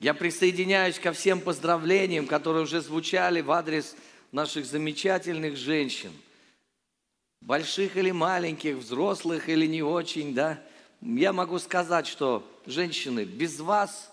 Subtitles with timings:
[0.00, 3.96] Я присоединяюсь ко всем поздравлениям, которые уже звучали в адрес
[4.30, 6.12] наших замечательных женщин.
[7.40, 10.62] Больших или маленьких, взрослых или не очень, да.
[11.00, 14.12] Я могу сказать, что, женщины, без вас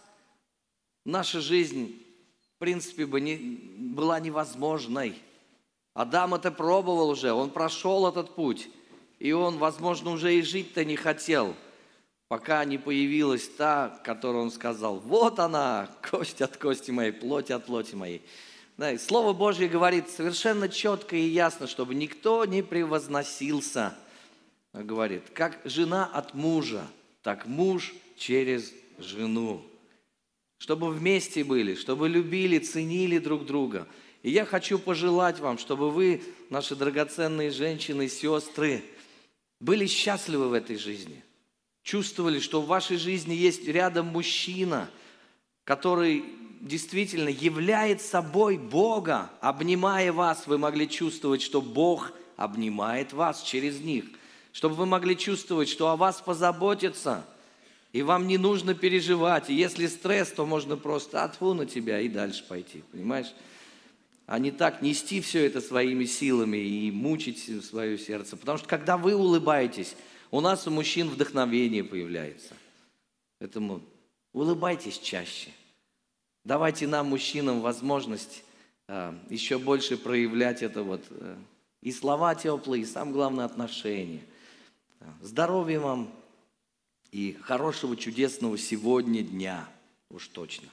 [1.06, 2.02] наша жизнь,
[2.56, 5.22] в принципе, бы не, была невозможной.
[5.94, 8.70] Адам это пробовал уже, он прошел этот путь,
[9.20, 11.56] и он, возможно, уже и жить-то не хотел,
[12.28, 17.66] пока не появилась та, которую он сказал, вот она, кость от кости моей, плоть от
[17.66, 18.22] плоти моей.
[18.78, 23.96] Да, и Слово Божье говорит совершенно четко и ясно, чтобы никто не превозносился.
[24.74, 26.86] Говорит, как жена от мужа,
[27.22, 29.64] так муж через жену.
[30.58, 33.88] Чтобы вместе были, чтобы любили, ценили друг друга.
[34.24, 38.84] И я хочу пожелать вам, чтобы вы, наши драгоценные женщины сестры,
[39.62, 41.24] были счастливы в этой жизни.
[41.86, 44.90] Чувствовали, что в вашей жизни есть рядом мужчина,
[45.66, 46.26] который
[46.60, 49.30] действительно являет собой Бога.
[49.40, 54.06] Обнимая вас, вы могли чувствовать, что Бог обнимает вас через них.
[54.52, 57.24] Чтобы вы могли чувствовать, что о вас позаботятся,
[57.94, 59.52] и вам не нужно переживать.
[59.52, 63.32] И если стресс, то можно просто отфу на тебя и дальше пойти, понимаешь?
[64.26, 68.38] А не так нести все это своими силами и мучить свое сердце.
[68.38, 69.96] Потому что когда вы улыбаетесь,
[70.36, 72.56] у нас у мужчин вдохновение появляется.
[73.40, 73.82] Поэтому
[74.34, 75.52] улыбайтесь чаще–
[76.46, 78.44] Давайте нам, мужчинам, возможность
[78.88, 81.38] а, еще больше проявлять это вот э,
[81.82, 84.22] и слова теплые, и самое главное отношения.
[85.22, 86.14] Здоровья вам
[87.12, 89.68] и хорошего, чудесного сегодня дня,
[90.12, 90.70] уж точно.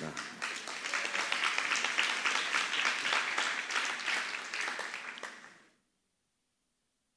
[0.00, 0.10] Да.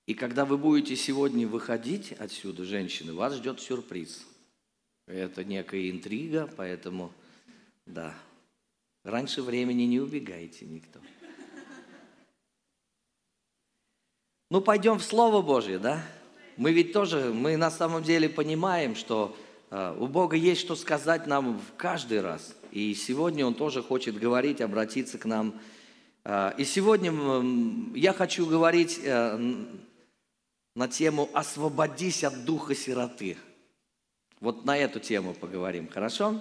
[0.08, 4.26] И когда вы будете сегодня выходить отсюда, женщины, вас ждет сюрприз.
[5.06, 7.12] Это некая интрига, поэтому
[7.86, 8.16] да.
[9.04, 11.00] Раньше времени не убегайте никто.
[14.50, 16.02] Ну, пойдем в Слово Божье, да?
[16.56, 19.36] Мы ведь тоже, мы на самом деле понимаем, что
[19.70, 22.56] э, у Бога есть что сказать нам в каждый раз.
[22.72, 25.60] И сегодня Он тоже хочет говорить, обратиться к нам.
[26.24, 27.12] Э, и сегодня
[27.94, 29.66] я хочу говорить э,
[30.78, 33.36] на тему «Освободись от духа сироты».
[34.40, 36.40] Вот на эту тему поговорим, хорошо?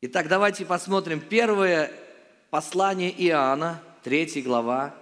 [0.00, 1.92] Итак, давайте посмотрим первое
[2.48, 4.94] послание Иоанна, 3 глава,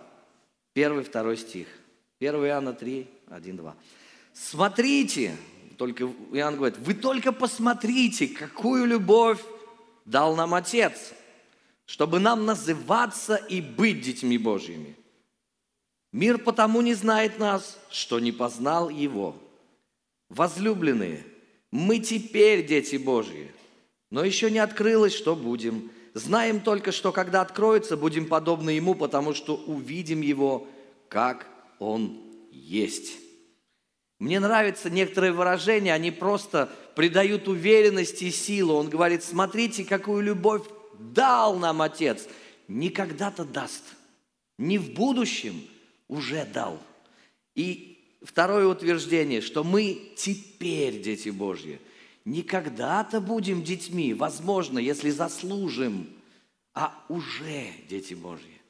[0.75, 1.69] 1-2 стих.
[2.19, 3.77] 1 Иоанна 3, 1, 2.
[4.33, 5.37] Смотрите,
[5.77, 9.41] только Иоанн говорит, вы только посмотрите, какую любовь
[10.05, 11.13] дал нам Отец,
[11.87, 14.97] чтобы нам называться и быть детьми Божьими.
[16.13, 19.37] Мир потому не знает нас, что не познал Его.
[20.31, 21.25] Возлюбленные,
[21.71, 23.51] мы теперь дети Божьи,
[24.11, 25.91] но еще не открылось, что будем.
[26.15, 30.67] Знаем только, что когда откроется, будем подобны Ему, потому что увидим Его,
[31.09, 31.47] как
[31.79, 32.19] Он
[32.51, 33.13] есть.
[34.19, 38.75] Мне нравятся некоторые выражения, они просто придают уверенности и силу.
[38.75, 40.63] Он говорит, смотрите, какую любовь
[40.99, 42.27] дал нам Отец.
[42.67, 43.85] Не когда-то даст,
[44.59, 45.63] не в будущем
[46.09, 46.81] уже дал.
[47.55, 51.81] И второе утверждение, что мы теперь дети Божьи–
[52.29, 56.15] не когда-то будем детьми, возможно, если заслужим,
[56.75, 58.61] а уже дети Божьи.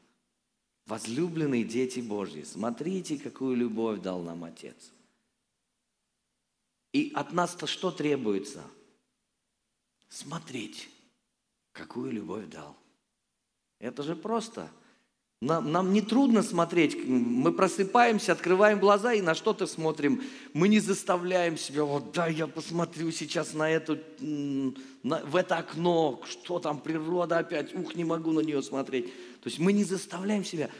[0.87, 4.93] Возлюбленные дети Божьи, смотрите, какую любовь дал нам Отец.
[6.93, 8.63] И от нас-то что требуется?
[10.09, 10.89] Смотреть,
[11.73, 12.77] какую любовь дал.
[13.81, 14.71] Это же просто–
[15.41, 17.07] нам, нам не трудно смотреть.
[17.07, 20.23] Мы просыпаемся, открываем глаза и на что-то смотрим.
[20.53, 26.21] Мы не заставляем себя, вот да, я посмотрю сейчас на эту, на, в это окно,
[26.29, 29.07] что там, природа опять, ух, не могу на нее смотреть.
[29.41, 30.71] То есть мы не заставляем себя.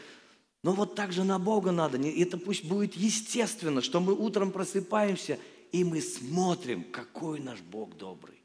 [0.61, 1.97] Но вот так же на Бога надо.
[1.97, 5.39] Это пусть будет естественно, что мы утром просыпаемся,
[5.71, 8.41] и мы смотрим, какой наш Бог добрый,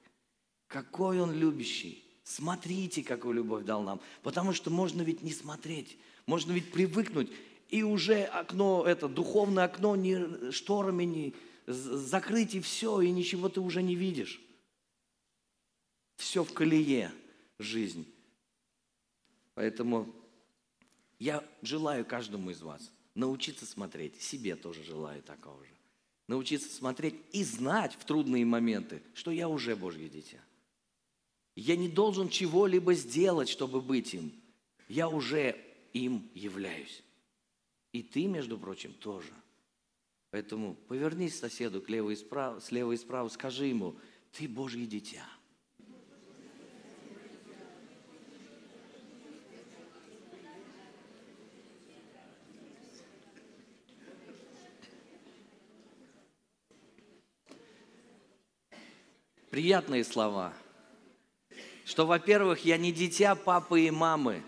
[0.69, 2.04] какой Он любящий.
[2.25, 4.01] Смотрите, какую любовь дал нам.
[4.23, 7.31] Потому что можно ведь не смотреть, можно ведь привыкнуть,
[7.69, 11.35] и уже окно, это духовное окно не шторами не
[11.67, 14.41] закрыть, и все, и ничего ты уже не видишь.
[16.17, 17.13] Все в колее
[17.59, 18.07] жизнь.
[19.55, 20.13] Поэтому
[21.19, 25.71] я желаю каждому из вас научиться смотреть, себе тоже желаю такого же.
[26.27, 30.39] Научиться смотреть и знать в трудные моменты, что я уже Божье дитя–
[31.57, 34.33] я не должен чего-либо сделать, чтобы быть им.
[34.89, 35.57] Я уже
[35.93, 37.03] им являюсь.
[37.93, 39.33] И ты, между прочим, тоже.
[40.31, 43.97] Поэтому повернись соседу слева и справа, слева и справа скажи ему,
[44.33, 45.25] ты Божье дитя.
[59.51, 60.53] Приятные слова–
[61.85, 64.43] что, во-первых, я не дитя папы и мамы.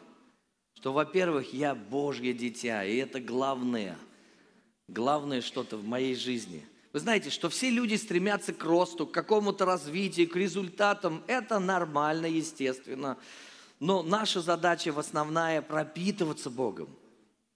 [0.75, 2.85] Что, во-первых, я Божье дитя.
[2.85, 3.99] И это главное.
[4.89, 6.67] Главное что-то в моей жизни.
[6.93, 11.23] Вы знаете, что все люди стремятся к росту, к какому-то развитию, к результатам.
[11.27, 13.19] Это нормально, естественно.
[13.81, 16.89] Но наша задача в основная пропитываться Богом,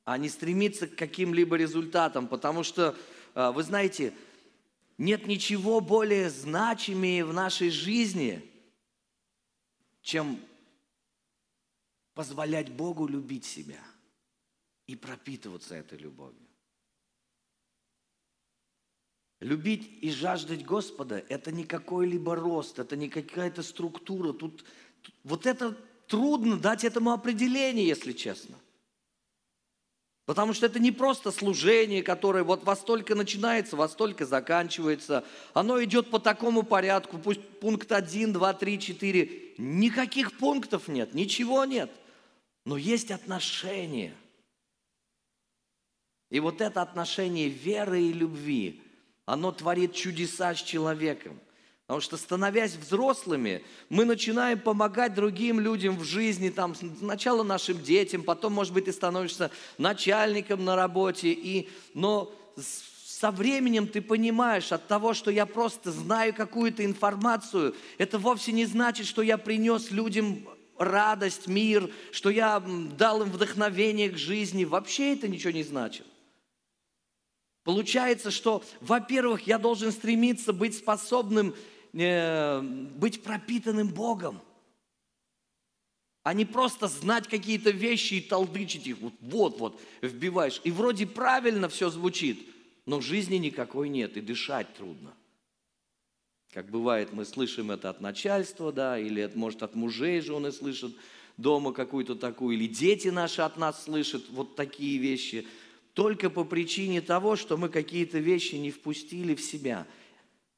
[0.05, 2.29] а не стремиться к каким-либо результатам.
[2.29, 2.95] Потому что,
[3.35, 4.13] э, вы знаете,
[4.99, 8.50] нет ничего более значимее в нашей жизни,
[10.03, 10.41] чем
[12.15, 13.83] позволять Богу любить себя
[14.87, 16.47] и пропитываться этой любовью.
[19.41, 24.35] Любить и жаждать Господа– это не какой-либо рост, это не какая-то структура.
[24.35, 24.65] Тут,
[25.01, 25.73] тут, вот это
[26.07, 28.57] трудно дать этому определение, если честно–
[30.27, 35.25] Потому что это не просто служение, которое вот во столько начинается, во столько заканчивается.
[35.55, 39.55] Оно идет по такому порядку, пусть пункт 1, 2, 3, 4.
[39.59, 41.91] Никаких пунктов нет, ничего нет.
[42.65, 44.15] Но есть отношения.
[46.31, 48.83] И вот это отношение веры и любви,
[49.27, 51.41] оно творит чудеса с человеком–
[51.91, 58.23] Потому что, становясь взрослыми, мы начинаем помогать другим людям в жизни, там, сначала нашим детям,
[58.23, 62.33] потом, может быть, ты становишься начальником на работе, и, но
[63.05, 68.67] со временем ты понимаешь от того, что я просто знаю какую-то информацию, это вовсе не
[68.67, 70.47] значит, что я принес людям
[70.79, 72.63] радость, мир, что я
[72.97, 74.65] дал им вдохновение к жизни.
[74.65, 76.07] Вообще это ничего не значит.
[77.65, 81.55] Получается, что, во-первых, я должен стремиться быть способным
[81.93, 84.41] быть пропитанным Богом,
[86.23, 88.99] а не просто знать какие-то вещи и толдычить их.
[88.99, 90.61] Вот, вот, вот, вбиваешь.
[90.65, 92.47] И вроде правильно все звучит,
[92.87, 95.15] но жизни никакой нет, и дышать трудно.
[96.53, 100.93] Как бывает, мы слышим это от начальства, да, или это, может от мужей жены слышат
[101.37, 105.47] дома какую-то такую, или дети наши от нас слышат вот такие вещи,
[105.95, 109.87] только по причине того, что мы какие-то вещи не впустили в себя–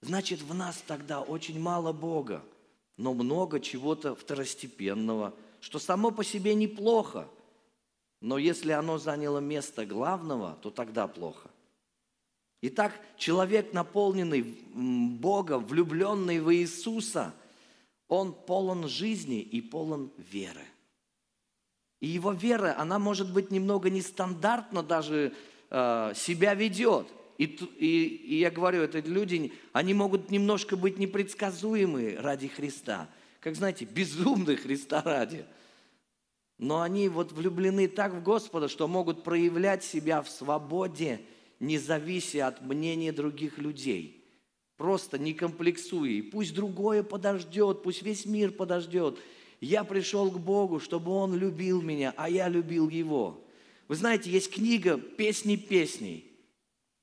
[0.03, 2.45] Значит, в нас тогда очень мало Бога,
[2.97, 7.29] но много чего-то второстепенного, что само по себе неплохо.
[8.21, 11.51] Но если оно заняло место главного, то тогда плохо.
[12.63, 17.33] Итак, человек, наполненный Богом, влюбленный в Иисуса,
[18.09, 20.67] он полон жизни и полон веры.
[22.01, 25.33] И его вера, она может быть немного нестандартно даже
[25.71, 27.07] э, себя ведет–
[27.43, 27.47] и,
[27.79, 33.09] и, и я говорю, это люди, они могут немножко быть непредсказуемы ради Христа.
[33.41, 35.45] Как знаете, безумны Христа ради.
[36.59, 41.21] Но они вот влюблены так в Господа, что могут проявлять себя в свободе,
[41.59, 44.25] не завися от мнения других людей.
[44.77, 46.11] Просто не комплексуя.
[46.11, 49.19] И пусть другое подождет, пусть весь мир подождет.
[49.61, 53.45] Я пришел к Богу, чтобы Он любил меня, а я любил Его.
[53.89, 56.32] Вы знаете, есть книга «Песни песней»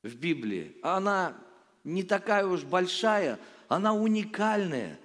[0.03, 0.75] в Библии.
[0.81, 1.35] Она
[1.83, 4.99] не такая уж большая, она уникальная.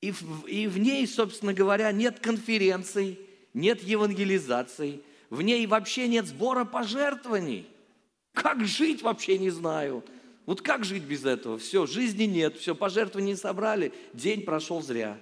[0.00, 3.18] И в, и в ней, собственно говоря, нет конференций,
[3.54, 7.66] нет евангелизаций, в ней вообще нет сбора пожертвований.
[8.32, 10.04] Как жить вообще не знаю.
[10.44, 11.58] Вот как жить без этого?
[11.58, 15.18] Все, жизни нет, все, пожертвования не собрали, день прошел зря.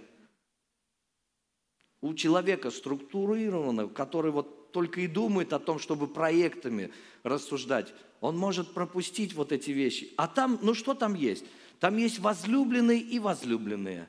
[2.02, 8.74] У человека структурированного, который вот только и думает о том, чтобы проектами рассуждать, он может
[8.74, 10.12] пропустить вот эти вещи.
[10.16, 11.44] А там, ну что там есть?
[11.78, 14.08] Там есть возлюбленные и возлюбленные.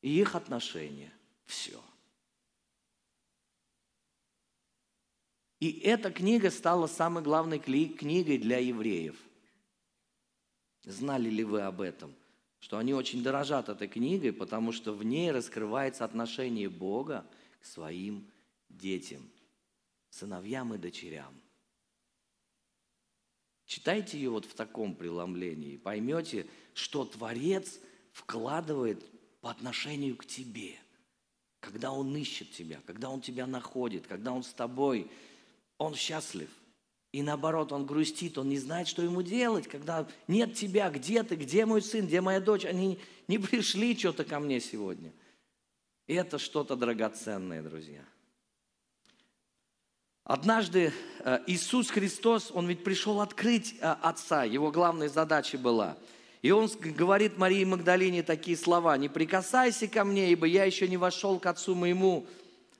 [0.00, 1.12] И их отношения.
[1.44, 1.78] Все.
[5.60, 9.16] И эта книга стала самой главной книгой для евреев.
[10.84, 12.14] Знали ли вы об этом?
[12.60, 17.26] Что они очень дорожат этой книгой, потому что в ней раскрывается отношение Бога
[17.60, 18.26] к своим
[18.70, 19.28] детям,
[20.12, 21.34] сыновьям и дочерям.
[23.64, 27.80] Читайте ее вот в таком преломлении, поймете, что Творец
[28.12, 29.02] вкладывает
[29.40, 30.76] по отношению к тебе.
[31.60, 35.10] Когда Он ищет тебя, когда Он тебя находит, когда Он с тобой,
[35.78, 36.50] Он счастлив.
[37.12, 41.36] И наоборот, он грустит, он не знает, что ему делать, когда нет тебя, где ты,
[41.36, 45.12] где мой сын, где моя дочь, они не пришли что-то ко мне сегодня.
[46.06, 48.02] И это что-то драгоценное, друзья.
[50.24, 55.96] Однажды э, Иисус Христос, Он ведь пришел открыть э, Отца, Его главной задачей была.
[56.42, 60.96] И Он говорит Марии Магдалине такие слова, «Не прикасайся ко мне, ибо я еще не
[60.96, 62.26] вошел к Отцу моему,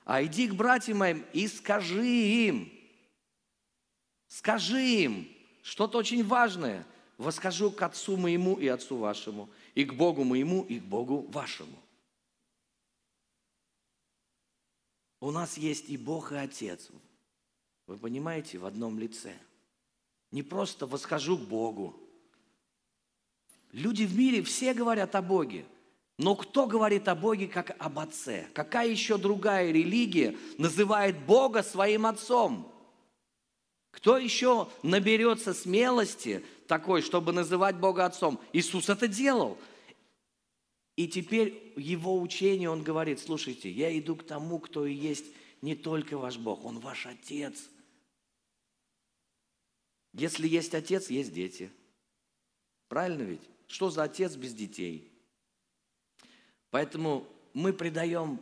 [0.05, 2.71] а иди к братьям моим и скажи им».
[4.27, 5.27] Скажи им
[5.61, 6.85] что-то очень важное.
[7.17, 9.49] «Восхожу к Отцу моему и Отцу вашему».
[9.75, 11.77] и к Богу моему, и к Богу вашему.
[15.19, 16.89] У нас есть и Бог, и Отец.
[17.87, 19.33] Вы понимаете, в одном лице.
[20.31, 21.95] Не просто восхожу к Богу.
[23.71, 25.65] Люди в мире все говорят о Боге.
[26.17, 28.47] Но кто говорит о Боге как об Отце?
[28.53, 32.71] Какая еще другая религия называет Бога своим Отцом?
[33.91, 38.39] Кто еще наберется смелости такой, чтобы называть Бога Отцом?
[38.53, 39.57] Иисус это делал.
[40.95, 45.25] И теперь его учение, он говорит, слушайте, я иду к тому, кто и есть
[45.61, 47.69] не только ваш Бог, он ваш Отец.
[50.13, 51.71] Если есть Отец, есть дети.
[52.87, 53.41] Правильно ведь?
[53.67, 55.11] Что за Отец без детей?
[56.69, 58.39] Поэтому мы предаем,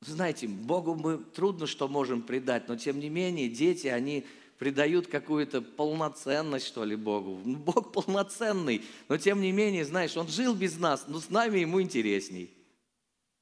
[0.00, 4.26] знаете, Богу мы трудно что можем предать, но тем не менее дети, они
[4.58, 7.40] придают какую-то полноценность, что ли, Богу.
[7.44, 11.60] Ну, Бог полноценный, но тем не менее, знаешь, Он жил без нас, но с нами
[11.60, 12.50] Ему интересней.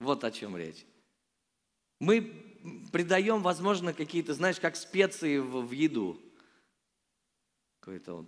[0.00, 0.84] Вот о чем речь.
[2.00, 2.32] Мы
[2.92, 6.20] придаем, возможно, какие-то, знаешь, как специи в, в еду.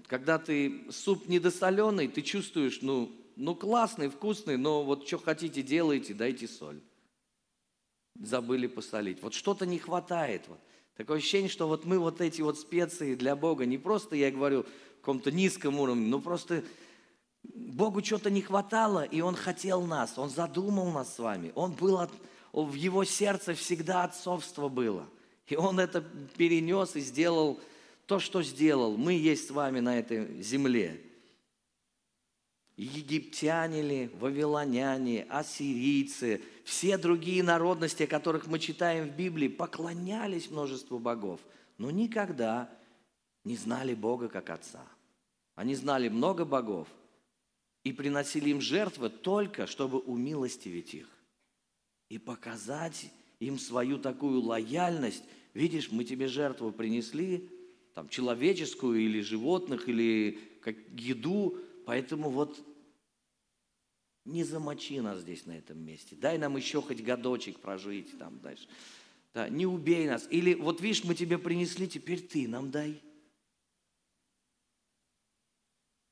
[0.06, 6.14] Когда ты суп недосоленый, ты чувствуешь, ну, ну классный, вкусный, но вот что хотите делайте,
[6.14, 6.80] дайте соль.
[8.20, 9.22] Забыли посолить.
[9.22, 10.42] Вот что-то не хватает.
[10.48, 10.58] Вот.
[10.96, 14.62] Такое ощущение, что вот мы вот эти вот специи для Бога, не просто, я говорю,
[14.62, 16.64] в каком-то низком уровне, но просто
[17.42, 21.52] Богу что-то не хватало, и Он хотел нас, Он задумал нас с вами.
[21.54, 22.10] Он был, от,
[22.52, 25.06] в Его сердце всегда отцовство было.
[25.46, 26.02] И Он это
[26.36, 27.60] перенес и сделал
[28.06, 28.96] то, что сделал.
[28.96, 31.06] Мы есть с вами на этой земле
[32.76, 40.98] египтяне ли, вавилоняне, ассирийцы, все другие народности, о которых мы читаем в Библии, поклонялись множеству
[40.98, 41.40] богов,
[41.78, 42.70] но никогда
[43.44, 44.86] не знали Бога как Отца.
[45.54, 46.88] Они знали много богов
[47.82, 51.08] и приносили им жертвы только, чтобы умилостивить их
[52.10, 53.10] и показать
[53.40, 55.24] им свою такую лояльность.
[55.54, 57.48] Видишь, мы тебе жертву принесли,
[57.96, 62.60] там, человеческую или животных, или как еду, Поэтому вот
[64.24, 66.16] не замочи нас здесь на этом месте.
[66.16, 68.68] Дай нам еще хоть годочек прожить там дальше.
[69.32, 70.26] Да, не убей нас.
[70.30, 73.00] Или вот видишь, мы тебе принесли, теперь ты нам дай.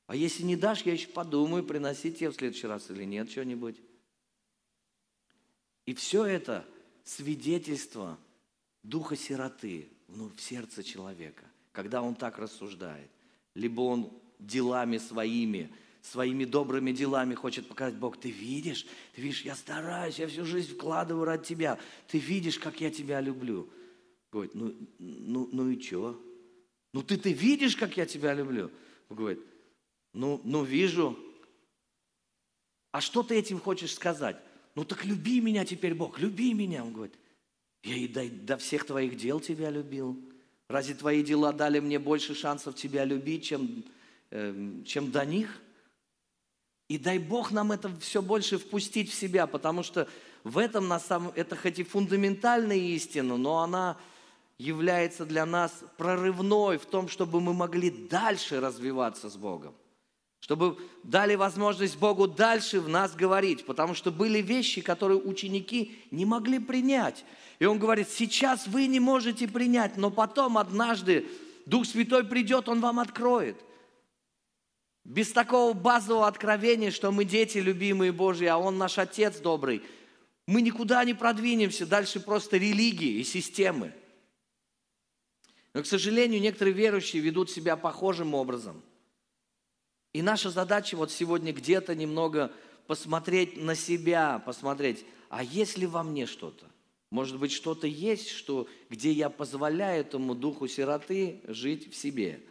[0.07, 3.75] А если не дашь, я еще подумаю, приносить тебе в следующий раз или нет что-нибудь.
[5.85, 6.65] И все это
[7.03, 8.17] свидетельство
[8.81, 11.43] духа сироты ну, в сердце человека,
[11.75, 13.09] когда он так рассуждает.
[13.53, 15.69] Либо он делами своими,
[16.01, 20.73] своими добрыми делами хочет показать Бог, ты видишь, ты видишь, я стараюсь, я всю жизнь
[20.73, 21.77] вкладываю ради тебя,
[22.07, 23.69] ты видишь, как я тебя люблю.
[24.31, 26.21] Говорит, ну, ну, ну и что?
[26.93, 28.71] Ну ты, ты видишь, как я тебя люблю?
[29.09, 29.39] Говорит,
[30.13, 31.19] ну, ну вижу.
[32.91, 34.37] А что ты этим хочешь сказать?
[34.75, 36.85] Ну так люби меня теперь, Бог, люби меня.
[36.85, 37.15] Он говорит,
[37.83, 40.17] я и до, до всех твоих дел тебя любил.
[40.69, 43.83] Разве твои дела дали мне больше шансов тебя любить, чем
[44.31, 45.61] Эм, чем до них.
[46.89, 50.09] И дай Бог нам это все больше впустить в себя, потому что
[50.43, 53.97] в этом на самом, это хоть и фундаментальная истина, но она
[54.57, 59.73] является для нас прорывной в том, чтобы мы могли дальше развиваться с Богом.
[60.45, 66.23] Чтобы дали возможность Богу дальше в нас говорить, потому что были вещи, которые ученики не
[66.23, 67.25] могли принять.
[67.57, 71.25] И он говорит, сейчас вы не можете принять, но потом однажды
[71.65, 73.57] Дух Святой придет, Он вам откроет–
[75.03, 79.81] без такого базового откровения, что мы дети любимые Божьи, а Он наш Отец добрый,
[80.45, 83.93] мы никуда не продвинемся, дальше просто религии и системы.
[85.73, 88.83] Но, к сожалению, некоторые верующие ведут себя похожим образом.
[90.15, 92.51] И наша задача вот сегодня где-то немного
[92.87, 96.65] посмотреть на себя, посмотреть, а есть ли во мне что-то?
[97.11, 102.41] Может быть, что-то есть, что, где я позволяю этому духу сироты жить в себе–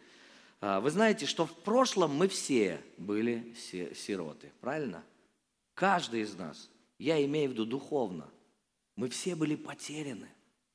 [0.66, 3.54] а, вы знаете, что в прошлом мы все были
[3.94, 5.04] сироты, правильно?
[5.75, 8.30] Каждый из нас, я имею в виду духовно,
[8.97, 10.30] мы все были потеряны.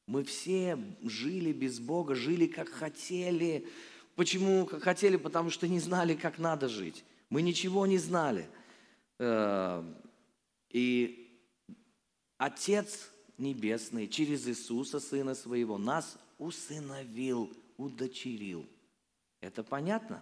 [0.06, 3.68] Мы все жили без Бога, жили как хотели.
[4.20, 5.16] Почему хотели?
[5.16, 7.06] Потому что не знали, как надо жить.
[7.30, 8.50] Мы ничего не знали.
[9.18, 9.82] Э,
[10.70, 11.42] и
[12.38, 18.68] Отец Небесный через Иисуса, Сына Своего, нас усыновил, удочерил–
[19.40, 20.22] это понятно?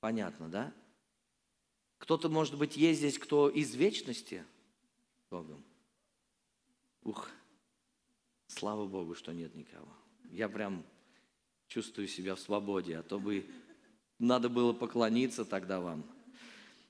[0.00, 0.74] Понятно, да?
[1.96, 4.44] Кто-то, может быть, есть здесь, кто из вечности
[5.30, 5.64] Богом?
[7.04, 7.30] Ух,
[8.48, 9.88] слава Богу, что нет никого.
[10.30, 10.84] Я прям
[11.72, 13.46] чувствую себя в свободе, а то бы
[14.18, 16.04] надо было поклониться тогда вам.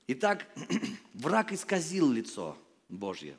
[0.07, 0.45] Итак,
[1.13, 2.57] враг исказил лицо
[2.89, 3.37] Божье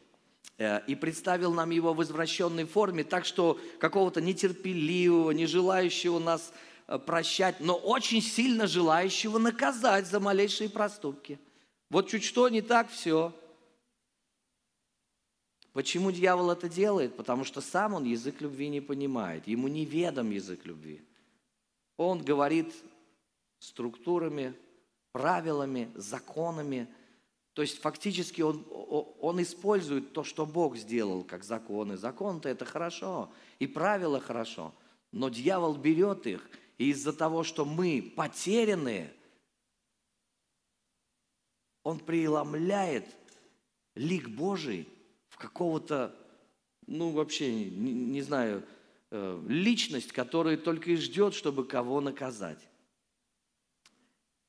[0.56, 6.54] э, и представил нам его в извращенной форме, так что какого-то нетерпеливого, не желающего нас
[6.86, 11.38] э, прощать, но очень сильно желающего наказать за малейшие проступки.
[11.90, 13.38] Вот чуть что не так, все.
[15.74, 17.16] Почему дьявол это делает?
[17.16, 19.46] Потому что сам он язык любви не понимает.
[19.46, 21.02] Ему неведом язык любви.
[21.96, 22.74] Он говорит
[23.58, 24.54] структурами,
[25.12, 26.88] правилами, законами.
[27.52, 31.96] То есть фактически он, он использует то, что Бог сделал, как законы.
[31.96, 34.74] Закон-то это хорошо, и правила хорошо.
[35.12, 36.48] Но дьявол берет их,
[36.78, 39.14] и из-за того, что мы потерянные,
[41.84, 43.06] он преломляет
[43.94, 44.88] лик Божий
[45.28, 46.16] в какого-то,
[46.86, 48.64] ну вообще, не, не знаю,
[49.46, 52.68] личность, которая только и ждет, чтобы кого наказать.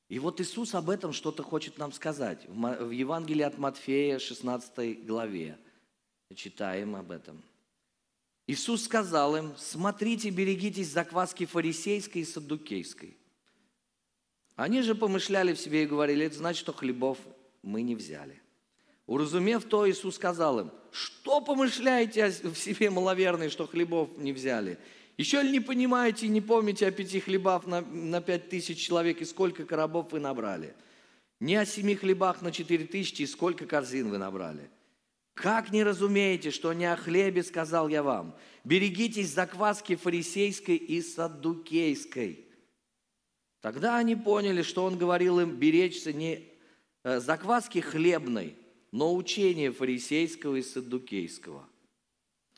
[0.08, 2.46] И вот Иисус об этом что-то хочет нам сказать.
[2.48, 5.58] В Евангелии от Матфея, 16 главе,
[6.34, 7.42] читаем об этом.
[8.46, 13.16] Иисус сказал им, смотрите, берегитесь закваски фарисейской и саддукейской.
[14.54, 17.18] Они же помышляли в себе и говорили, это значит, что хлебов
[17.62, 18.40] мы не взяли.
[19.06, 24.78] Уразумев то, Иисус сказал им, что помышляете в себе маловерные, что хлебов не взяли?
[25.16, 29.20] Еще ли не понимаете и не помните о пяти хлебах на, на пять тысяч человек
[29.20, 30.74] и сколько коробов вы набрали?
[31.40, 34.70] Не о семи хлебах на четыре тысячи и сколько корзин вы набрали?
[35.34, 38.34] Как не разумеете, что не о хлебе сказал я вам?
[38.64, 42.46] Берегитесь закваски фарисейской и саддукейской.
[43.60, 46.48] Тогда они поняли, что он говорил им беречься не
[47.04, 48.56] э, закваски хлебной,
[48.96, 51.68] но учение фарисейского и саддукейского.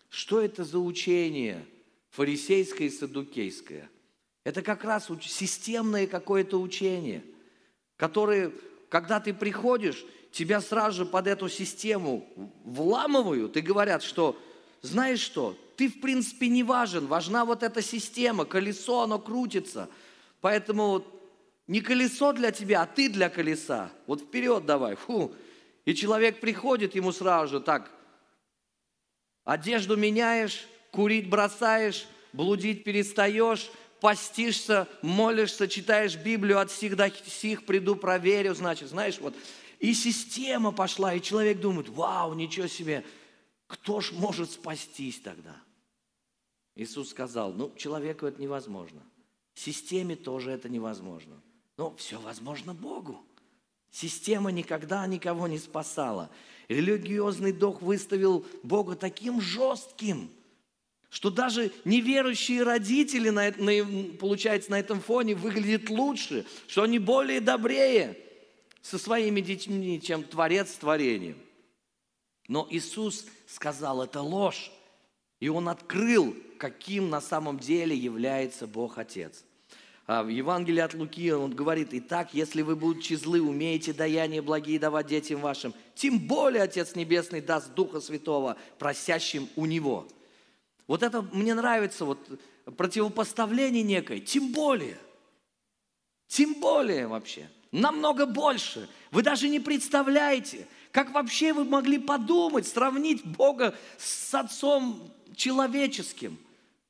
[0.08, 1.66] Что это за учение
[2.10, 3.90] фарисейское и саддукейское?
[4.44, 7.24] Это как раз системное какое-то учение,
[7.96, 8.52] которое,
[8.88, 12.24] когда ты приходишь, тебя сразу же под эту систему
[12.64, 14.40] вламывают и говорят, что
[14.80, 19.88] знаешь что, ты в принципе не важен, важна вот эта система, колесо, оно крутится.
[20.40, 21.04] Поэтому
[21.66, 23.90] не колесо для тебя, а ты для колеса.
[24.06, 25.34] Вот вперед давай, фу,
[25.88, 27.90] и человек приходит, ему сразу же так,
[29.44, 37.96] одежду меняешь, курить бросаешь, блудить перестаешь, постишься, молишься, читаешь Библию, от всех до сих приду,
[37.96, 39.34] проверю, значит, знаешь, вот.
[39.78, 43.02] И система пошла, и человек думает, вау, ничего себе,
[43.66, 45.56] кто ж может спастись тогда?
[46.74, 49.00] Иисус сказал, ну, человеку это невозможно.
[49.54, 51.40] Системе тоже это невозможно.
[51.78, 53.24] Но все возможно Богу.
[53.90, 56.30] Система никогда никого не спасала.
[56.68, 60.30] Религиозный дух выставил Бога таким жестким,
[61.08, 67.40] что даже неверующие родители, на, на, получается, на этом фоне выглядят лучше, что они более
[67.40, 68.18] добрее
[68.82, 71.38] со своими детьми, чем Творец с творением.
[72.48, 74.70] Но Иисус сказал, это ложь.
[75.40, 79.44] И Он открыл, каким на самом деле является Бог Отец.
[80.08, 84.78] А в Евангелии от Луки он говорит, «Итак, если вы, будучи злы, умеете даяния благие
[84.78, 90.08] давать детям вашим, тем более Отец Небесный даст Духа Святого просящим у Него».
[90.86, 92.26] Вот это мне нравится, вот
[92.78, 94.96] противопоставление некое, тем более,
[96.26, 98.88] тем более вообще, намного больше.
[99.10, 106.38] Вы даже не представляете, как вообще вы могли подумать, сравнить Бога с Отцом человеческим–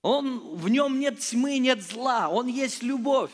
[0.08, 3.30] он, в нем нет тьмы, нет зла, он есть любовь.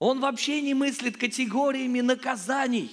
[0.00, 2.90] Он вообще не мыслит категориями наказаний.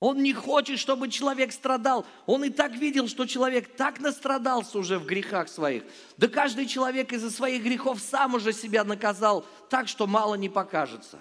[0.00, 2.04] Он не хочет, чтобы человек страдал.
[2.26, 5.84] Он и так видел, что человек так настрадался уже в грехах своих.
[6.16, 11.20] Да каждый человек из-за своих грехов сам уже себя наказал так, что мало не покажется.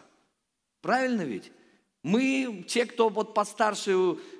[0.81, 1.51] Правильно ведь?
[2.01, 3.91] Мы, те, кто вот постарше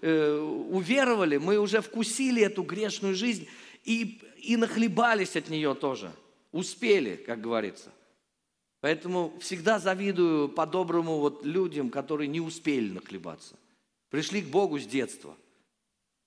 [0.01, 3.47] э, уверовали, мы уже вкусили эту грешную жизнь
[3.83, 6.11] и, и нахлебались от нее тоже.
[6.51, 7.91] Успели, как говорится.
[8.81, 13.55] Поэтому всегда завидую по-доброму вот людям, которые не успели нахлебаться.
[14.09, 15.37] Пришли к Богу с детства.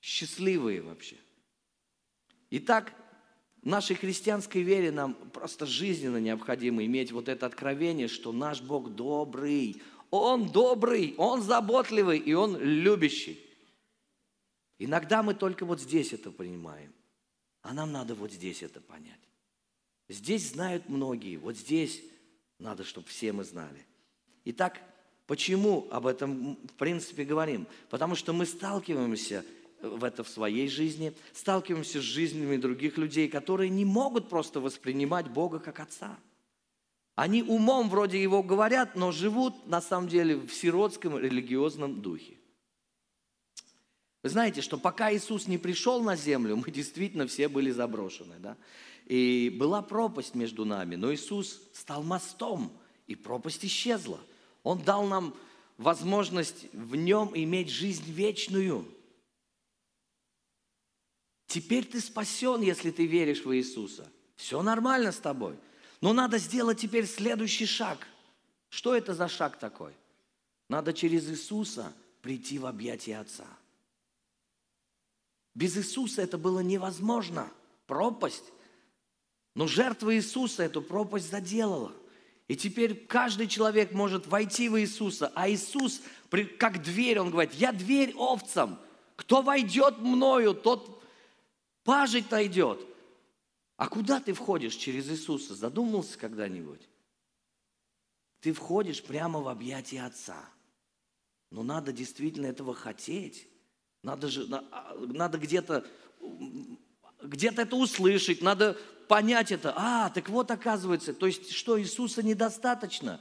[0.00, 1.16] Счастливые вообще.
[2.50, 2.94] Итак,
[3.62, 8.94] в нашей христианской вере нам просто жизненно необходимо иметь вот это откровение, что наш Бог
[8.94, 9.82] добрый.
[10.10, 13.40] Он добрый, Он заботливый и Он любящий.
[14.78, 16.92] Иногда мы только вот здесь это понимаем,
[17.62, 19.20] а нам надо вот здесь это понять.
[20.08, 22.02] Здесь знают многие, вот здесь
[22.58, 23.86] надо, чтобы все мы знали.
[24.44, 24.80] Итак,
[25.26, 27.66] почему об этом в принципе говорим?
[27.88, 29.44] Потому что мы сталкиваемся
[29.80, 35.28] в это в своей жизни, сталкиваемся с жизнями других людей, которые не могут просто воспринимать
[35.28, 36.18] Бога как Отца.
[37.14, 42.34] Они умом вроде Его говорят, но живут на самом деле в сиротском религиозном духе.
[44.22, 48.34] Вы знаете, что пока Иисус не пришел на землю, мы действительно все были заброшены.
[48.38, 48.56] Да?
[49.04, 52.72] И была пропасть между нами, но Иисус стал мостом,
[53.06, 54.18] и пропасть исчезла.
[54.62, 55.34] Он дал нам
[55.76, 58.86] возможность в нем иметь жизнь вечную.
[61.46, 64.10] Теперь ты спасен, если ты веришь в Иисуса.
[64.36, 65.56] Все нормально с тобой.
[66.00, 68.06] Но надо сделать теперь следующий шаг.
[68.70, 69.92] Что это за шаг такой?
[70.68, 73.46] Надо через Иисуса прийти в объятия Отца.
[75.54, 77.52] Без Иисуса это было невозможно.
[77.86, 78.53] Пропасть.
[79.54, 81.92] Но жертва Иисуса эту пропасть заделала.
[82.48, 86.02] И теперь каждый человек может войти в Иисуса, а Иисус,
[86.58, 88.78] как дверь, Он говорит, я дверь овцам.
[89.16, 91.02] Кто войдет мною, тот
[91.84, 92.84] пажить найдет.
[93.76, 95.54] А куда ты входишь через Иисуса?
[95.54, 96.88] Задумался когда-нибудь?
[98.40, 100.48] Ты входишь прямо в объятия Отца.
[101.50, 103.48] Но надо действительно этого хотеть.
[104.02, 105.86] Надо, же, а, надо где-то
[107.24, 108.76] где-то это услышать, надо
[109.08, 109.74] понять это.
[109.76, 113.20] А, так вот оказывается, то есть что, Иисуса недостаточно?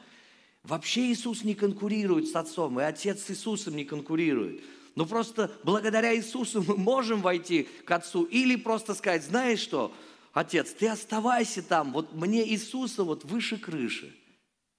[0.64, 4.62] Вообще Иисус не конкурирует с Отцом, и Отец с Иисусом не конкурирует.
[4.96, 9.94] Но просто благодаря Иисусу мы можем войти к Отцу или просто сказать, знаешь что,
[10.34, 14.16] Отец, ты оставайся там, вот мне Иисуса вот выше крыши.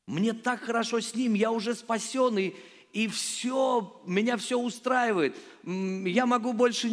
[0.07, 2.55] Мне так хорошо с Ним, я уже спасен, и,
[2.95, 5.37] и все, меня все устраивает.
[5.65, 6.89] Я могу больше,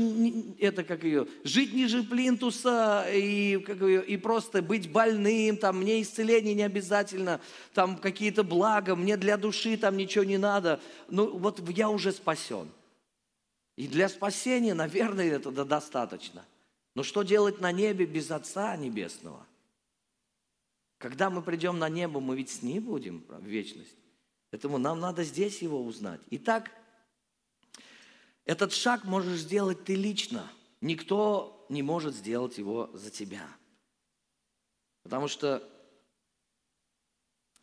[0.58, 6.02] это как ее, жить ниже плинтуса и, как ее, и просто быть больным, там, мне
[6.02, 7.40] исцеление не обязательно,
[7.76, 10.82] там какие-то блага, мне для души там ничего не надо.
[11.08, 12.68] Ну вот я уже спасен.
[13.78, 16.44] И для спасения, наверное, это достаточно.
[16.96, 19.46] Но что делать на небе без Отца Небесного?
[20.98, 24.01] Когда мы придем на небо, мы ведь с Ним будем в вечность.
[24.52, 26.22] Поэтому нам надо здесь Его узнать.
[26.30, 26.72] Итак,
[28.46, 30.48] этот шаг можешь сделать ты лично.
[30.82, 33.48] Никто не может сделать его за тебя.
[35.04, 35.68] Потому что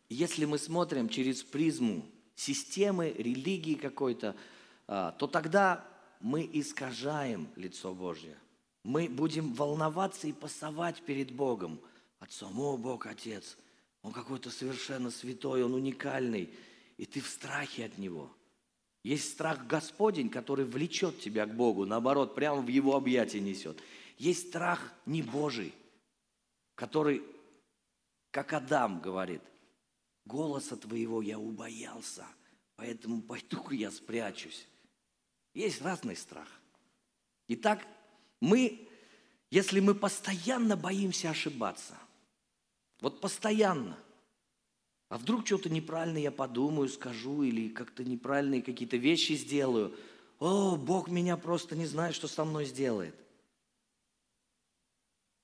[0.09, 4.35] если мы смотрим через призму системы, религии какой-то,
[4.87, 5.85] а, то тогда
[6.19, 8.37] мы искажаем лицо Божье–
[8.83, 11.79] мы будем волноваться и пасовать перед Богом.
[12.19, 13.57] Отцом, о, Бог, Отец,
[14.01, 16.49] Он какой-то совершенно святой, Он уникальный,
[16.99, 18.29] и ты в страхе от Него.
[19.03, 23.81] Есть страх Господень, который влечет тебя к Богу, наоборот, прямо в Его объятия несет.
[24.17, 25.73] Есть страх не Божий,
[26.75, 27.23] который,
[28.31, 29.41] как Адам говорит,
[30.25, 32.27] голоса твоего я убоялся,
[32.75, 34.67] поэтому пойду-ка я спрячусь.
[35.53, 36.49] Есть разный страх.
[37.47, 37.87] Итак,
[38.41, 38.89] мы,
[39.49, 41.97] если мы постоянно боимся ошибаться,
[42.99, 43.97] вот постоянно,
[45.09, 49.93] а вдруг что-то неправильно я подумаю, скажу, или как-то неправильные какие-то вещи сделаю,
[50.39, 53.15] о, Бог меня просто не знает, что со мной сделает.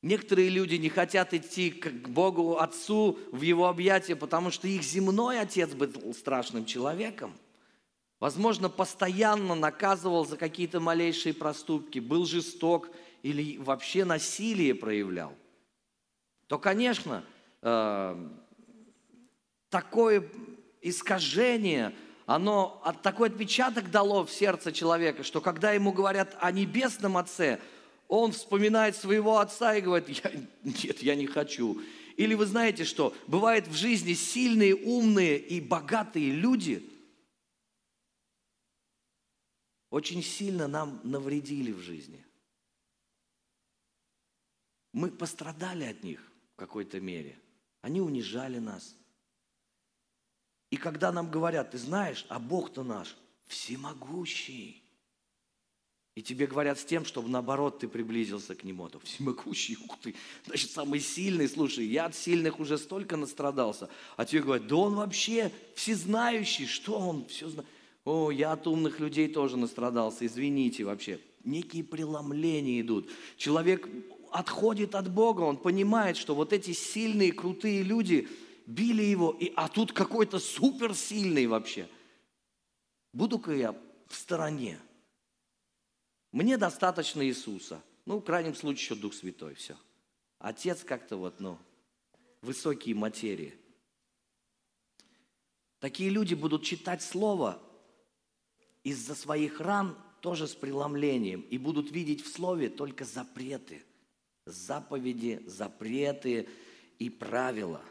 [0.01, 5.39] Некоторые люди не хотят идти к Богу Отцу в Его объятия, потому что их земной
[5.39, 7.35] Отец был страшным человеком–
[8.19, 12.89] возможно, постоянно наказывал за какие-то малейшие проступки, был жесток
[13.23, 15.33] или вообще насилие проявлял,
[16.47, 17.23] то, конечно,
[17.61, 18.29] э,
[19.75, 20.23] такое
[20.81, 21.93] искажение,
[22.25, 27.59] оно от такой отпечаток дало в сердце человека, что когда ему говорят о небесном Отце,
[28.07, 30.31] он вспоминает своего отца и говорит, я,
[30.63, 31.81] нет, я не хочу.
[32.15, 36.89] Или вы знаете что, бывает в жизни сильные, умные и богатые люди–
[39.95, 42.25] очень сильно нам навредили в жизни.
[44.91, 46.19] Мы пострадали от них
[46.51, 47.39] в какой-то мере.
[47.79, 48.93] Они унижали нас.
[50.75, 53.15] И когда нам говорят, ты знаешь, а Бог-то наш
[53.47, 54.83] всемогущий.
[56.15, 58.89] И тебе говорят с тем, чтобы наоборот ты приблизился к Нему.
[58.89, 61.47] То всемогущий, ух ты, значит, самый сильный.
[61.47, 63.87] Слушай, я от сильных уже столько настрадался.
[64.17, 67.69] А тебе говорят, да он вообще всезнающий, что он все знает.
[68.03, 71.21] О, я от умных людей тоже настрадался, извините вообще.
[71.45, 73.09] Некие преломления идут.
[73.37, 73.87] Человек
[74.29, 78.27] отходит от Бога, он понимает, что вот эти сильные, крутые люди
[78.65, 81.89] били его, и, а тут какой-то суперсильный вообще.
[83.13, 83.71] Буду-ка я
[84.07, 84.79] в стороне.
[86.31, 87.81] Мне достаточно Иисуса.
[88.05, 89.77] Ну, в крайнем случае, еще Дух Святой, все.
[90.39, 91.57] Отец как-то вот, ну,
[92.41, 93.55] высокие материи.
[95.79, 97.61] Такие люди будут читать Слово,
[98.83, 103.83] из-за своих ран тоже с преломлением и будут видеть в слове только запреты,
[104.45, 106.47] заповеди, запреты
[106.99, 107.81] и правила.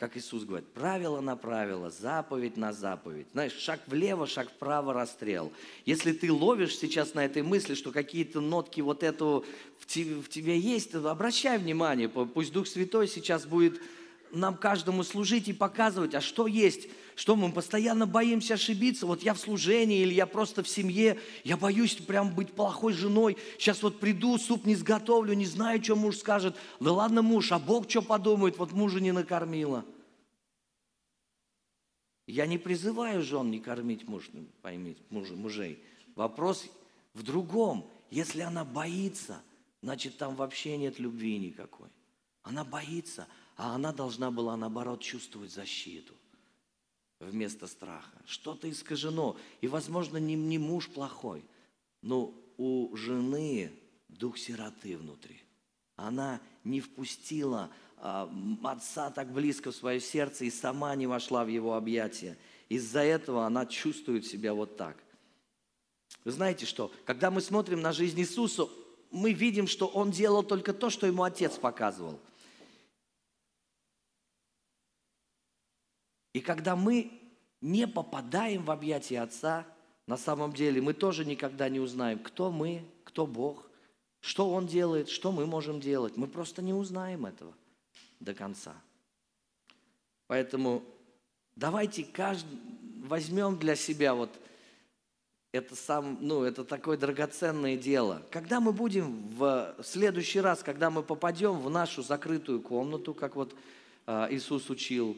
[0.00, 3.26] Как Иисус говорит, правило на правило, заповедь на заповедь.
[3.32, 5.52] Знаешь, шаг влево, шаг вправо, расстрел.
[5.84, 9.44] Если ты ловишь сейчас на этой мысли, что какие-то нотки вот этого
[9.78, 13.78] в тебе, в тебе есть, обращай внимание, пусть Дух Святой сейчас будет
[14.32, 19.06] нам каждому служить и показывать, а что есть, что мы постоянно боимся ошибиться.
[19.06, 23.36] Вот я в служении или я просто в семье, я боюсь прям быть плохой женой.
[23.58, 26.56] Сейчас вот приду, суп не сготовлю, не знаю, что муж скажет.
[26.80, 29.84] Да ладно муж, а Бог что подумает, вот мужа не накормила.
[32.26, 34.30] Я не призываю жен не кормить муж,
[34.62, 35.82] поймите, муж, мужей.
[36.14, 36.66] Вопрос
[37.12, 37.90] в другом.
[38.10, 39.40] Если она боится,
[39.82, 41.88] значит там вообще нет любви никакой.
[42.42, 43.26] Она боится–
[43.60, 46.14] а она должна была, наоборот, чувствовать защиту
[47.18, 48.16] вместо страха.
[48.24, 49.36] Что-то искажено.
[49.60, 51.44] И, возможно, не, не муж плохой,
[52.00, 53.70] но у жены
[54.08, 55.42] дух сироты внутри.
[55.96, 57.68] Она не впустила
[57.98, 58.32] а,
[58.64, 62.38] отца так близко в свое сердце и сама не вошла в его объятия.
[62.70, 64.96] Из-за этого она чувствует себя вот так.
[66.24, 66.90] Вы знаете что?
[67.04, 68.68] Когда мы смотрим на жизнь Иисуса,
[69.10, 72.18] мы видим, что Он делал только то, что Ему Отец показывал–
[76.32, 77.10] И когда мы
[77.60, 79.66] не попадаем в объятия Отца,
[80.06, 83.68] на самом деле мы тоже никогда не узнаем, кто мы, кто Бог,
[84.20, 86.16] что Он делает, что мы можем делать.
[86.16, 87.54] Мы просто не узнаем этого
[88.20, 88.74] до конца.
[90.26, 90.82] Поэтому
[91.56, 92.58] давайте каждый,
[93.02, 94.30] возьмем для себя вот
[95.52, 98.22] это, сам, ну, это такое драгоценное дело.
[98.30, 103.56] Когда мы будем в следующий раз, когда мы попадем в нашу закрытую комнату, как вот
[104.06, 105.16] а, Иисус учил,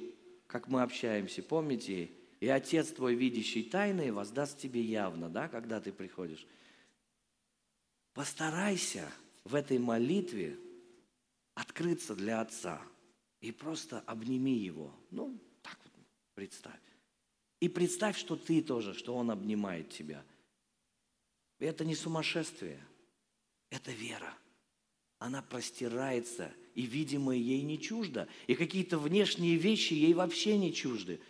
[0.52, 1.42] как мы общаемся.
[1.42, 2.10] Помните?
[2.38, 6.46] И Отец твой, видящий тайные, воздаст тебе явно, да, когда ты приходишь.
[8.12, 9.10] Постарайся
[9.44, 10.58] в этой молитве
[11.54, 12.82] открыться для Отца
[13.40, 14.94] и просто обними Его.
[15.10, 15.92] Ну, так вот
[16.34, 16.80] представь.
[17.60, 20.22] И представь, что ты тоже, что Он обнимает тебя.
[21.60, 22.84] Это не сумасшествие,
[23.70, 24.36] это вера.
[25.18, 31.20] Она простирается и видимое ей не чуждо, и какие-то внешние вещи ей вообще не чужды.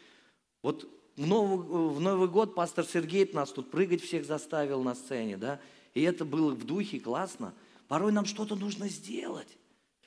[0.63, 5.37] Вот в Новый, в Новый год пастор Сергей нас тут прыгать всех заставил на сцене,
[5.37, 5.61] да,
[5.95, 7.53] и это было в духе классно.
[7.89, 9.59] Порой нам что-то нужно сделать,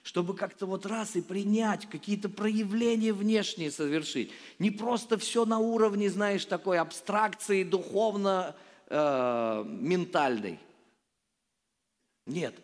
[0.01, 4.31] чтобы как-то вот раз и принять, какие-то проявления внешние совершить.
[4.57, 10.53] Не просто все на уровне, знаешь, такой абстракции духовно-ментальной.
[10.53, 10.57] Э,
[12.25, 12.55] Нет.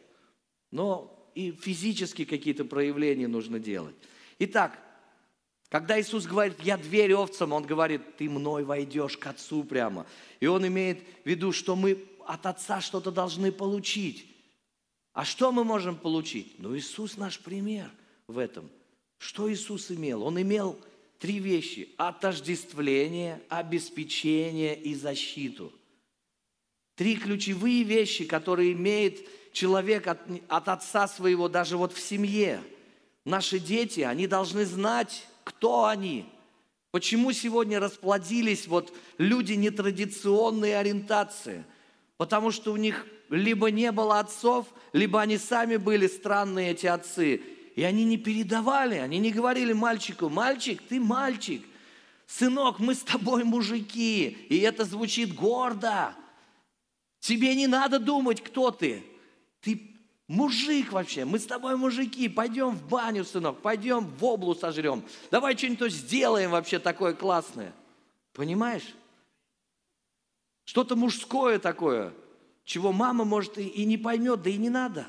[0.71, 3.95] Но и физически какие-то проявления нужно делать.
[4.39, 4.79] Итак,
[5.69, 10.05] когда Иисус говорит, я дверь овцам, Он говорит, ты мной войдешь к Отцу прямо.
[10.39, 14.27] И Он имеет в виду, что мы от Отца что-то должны получить.
[15.13, 16.55] А что мы можем получить?
[16.57, 17.89] Ну, Иисус наш пример
[18.27, 18.69] в этом.
[19.17, 20.23] Что Иисус имел?
[20.23, 20.79] Он имел
[21.19, 21.89] три вещи.
[21.97, 25.71] Отождествление, обеспечение и защиту.
[26.95, 32.61] Три ключевые вещи, которые имеет человек от, от отца своего, даже вот в семье.
[33.25, 36.25] Наши дети, они должны знать, кто они.
[36.91, 41.63] Почему сегодня расплодились вот люди нетрадиционной ориентации?
[42.17, 47.41] Потому что у них либо не было отцов, либо они сами были странные, эти отцы.
[47.75, 51.63] И они не передавали, они не говорили мальчику, мальчик, ты мальчик,
[52.27, 54.27] сынок, мы с тобой мужики.
[54.49, 56.13] И это звучит гордо.
[57.21, 59.03] Тебе не надо думать, кто ты.
[59.61, 59.95] Ты
[60.27, 65.05] мужик вообще, мы с тобой мужики, пойдем в баню, сынок, пойдем в облу сожрем.
[65.29, 67.73] Давай что-нибудь сделаем вообще такое классное.
[68.33, 68.95] Понимаешь?
[70.63, 72.13] Что-то мужское такое,
[72.63, 75.07] чего мама, может, и, и не поймет, да и не надо.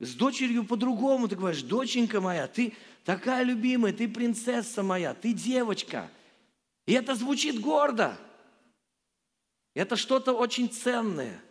[0.00, 2.74] С дочерью по-другому ты говоришь, доченька моя, ты
[3.04, 6.10] такая любимая, ты принцесса моя, ты девочка.
[6.86, 8.16] И это звучит гордо.
[9.74, 11.40] Это что-то очень ценное–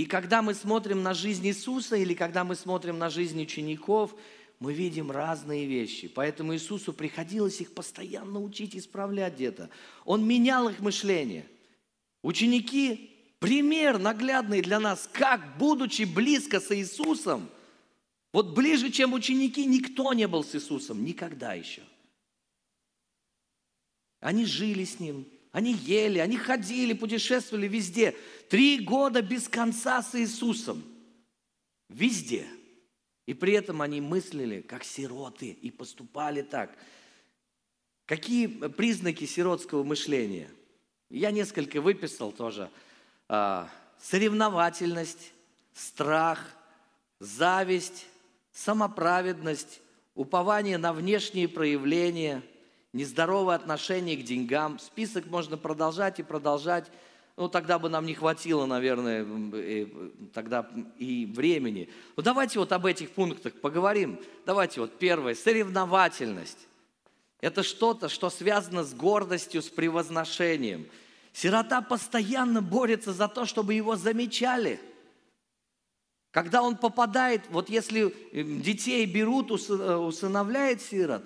[0.00, 4.14] И когда мы смотрим на жизнь Иисуса или когда мы смотрим на жизнь учеников,
[4.58, 6.08] мы видим разные вещи.
[6.08, 9.68] Поэтому Иисусу приходилось их постоянно учить, исправлять где-то.
[10.06, 11.46] Он менял их мышление.
[12.22, 13.10] Ученики–
[13.40, 17.50] пример наглядный для нас, как, будучи близко с Иисусом,
[18.32, 21.82] вот ближе, чем ученики, никто не был с Иисусом, никогда еще.
[24.20, 28.14] Они жили с Ним, они ели, они ходили, путешествовали везде.
[28.48, 30.82] Три года без конца с Иисусом.
[31.88, 32.46] Везде.
[33.26, 36.76] И при этом они мыслили, как сироты, и поступали так.
[38.06, 40.50] Какие признаки сиротского мышления?
[41.10, 42.70] Я несколько выписал тоже.
[43.28, 43.68] А,
[44.00, 45.32] соревновательность,
[45.74, 46.44] страх,
[47.18, 48.06] зависть,
[48.52, 49.80] самоправедность,
[50.14, 52.42] упование на внешние проявления,
[52.92, 54.78] нездоровое отношение к деньгам.
[54.78, 56.90] Список можно продолжать и продолжать.
[57.36, 59.26] Ну, тогда бы нам не хватило, наверное,
[60.34, 61.88] тогда и времени.
[62.16, 64.20] Ну, давайте вот об этих пунктах поговорим.
[64.44, 66.68] Давайте вот первое, соревновательность.
[67.40, 70.86] Это что-то, что связано с гордостью, с превозношением.
[71.32, 74.80] Сирота постоянно борется за то, чтобы его замечали.
[76.32, 81.24] Когда он попадает, вот если детей берут, э, усыновляет сирот,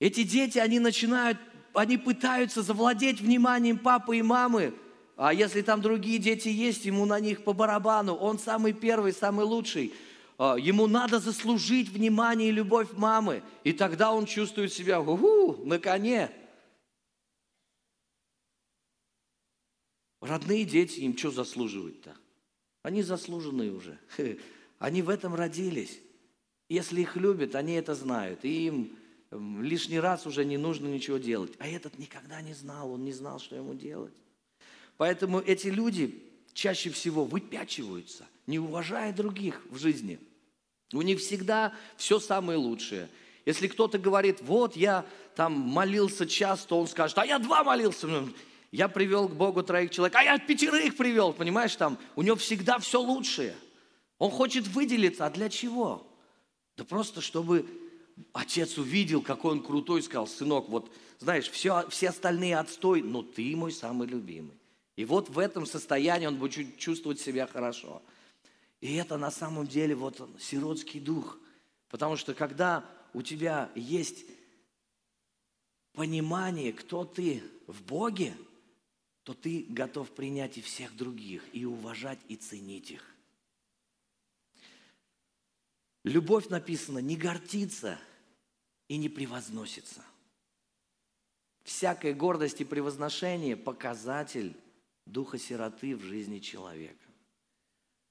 [0.00, 1.38] эти дети, они начинают,
[1.74, 4.74] они пытаются завладеть вниманием папы и мамы,
[5.18, 8.14] а если там другие дети есть, ему на них по барабану.
[8.14, 9.92] Он самый первый, самый лучший.
[10.38, 13.42] А, ему надо заслужить внимание и любовь мамы.
[13.64, 16.30] И тогда он чувствует себя угу, на коне.
[20.20, 22.14] Родные дети им что заслуживают-то?
[22.82, 23.98] Они заслуженные уже.
[24.78, 25.98] Они в этом родились.
[26.68, 28.44] Если их любят, они это знают.
[28.44, 28.97] И им
[29.30, 31.52] лишний раз уже не нужно ничего делать.
[31.58, 34.14] А этот никогда не знал, он не знал, что ему делать.
[34.96, 36.22] Поэтому эти люди
[36.54, 40.18] чаще всего выпячиваются, не уважая других в жизни.
[40.92, 43.08] У них всегда все самое лучшее.
[43.44, 48.08] Если кто-то говорит, вот я там молился час, то он скажет, а я два молился.
[48.72, 52.78] Я привел к Богу троих человек, а я пятерых привел, понимаешь, там у него всегда
[52.78, 53.54] все лучшее.
[54.18, 56.06] Он хочет выделиться, а для чего?
[56.76, 57.66] Да просто, чтобы
[58.32, 63.54] отец увидел, какой он крутой, сказал, сынок, вот, знаешь, все, все остальные отстой, но ты
[63.56, 64.56] мой самый любимый.
[64.96, 68.02] И вот в этом состоянии он будет чувствовать себя хорошо.
[68.80, 71.38] И это на самом деле вот он, сиротский дух.
[71.88, 74.24] Потому что когда у тебя есть
[75.92, 78.36] понимание, кто ты в Боге,
[79.22, 83.04] то ты готов принять и всех других, и уважать, и ценить их.
[86.04, 87.98] Любовь написано не гордится
[88.88, 90.02] и не превозносится.
[91.62, 94.56] Всякая гордость и превозношение– показатель
[95.04, 96.96] духа сироты в жизни человека.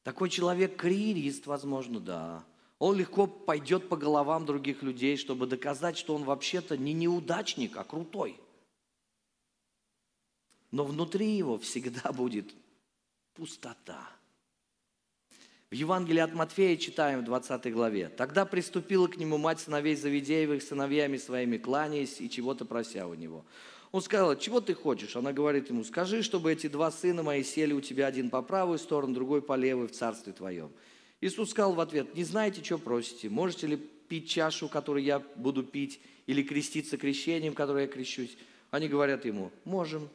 [0.03, 2.45] Такой человек карьерист, возможно, да.
[2.79, 7.83] Он легко пойдет по головам других людей, чтобы доказать, что он вообще-то не неудачник, а
[7.83, 8.39] крутой.
[10.71, 12.53] Но внутри его всегда будет
[13.33, 14.07] пустота.
[15.69, 18.08] В Евангелии от Матфея читаем в 20 главе.
[18.08, 23.43] «Тогда приступила к нему мать сыновей Завидеевых, сыновьями своими кланяясь и чего-то прося у него.
[23.91, 25.17] Он сказал, чего ты хочешь?
[25.17, 28.80] Она говорит ему, скажи, чтобы эти два сына мои сели у тебя один по правую
[28.80, 30.71] сторону, другой по левой в царстве твоем.
[31.19, 33.30] Иисус сказал в ответ, не знаете, что просите?
[33.30, 38.38] Можете ли пить чашу, которую я буду пить, или креститься крещением, которое я крещусь?
[38.71, 40.08] Они говорят ему, можем.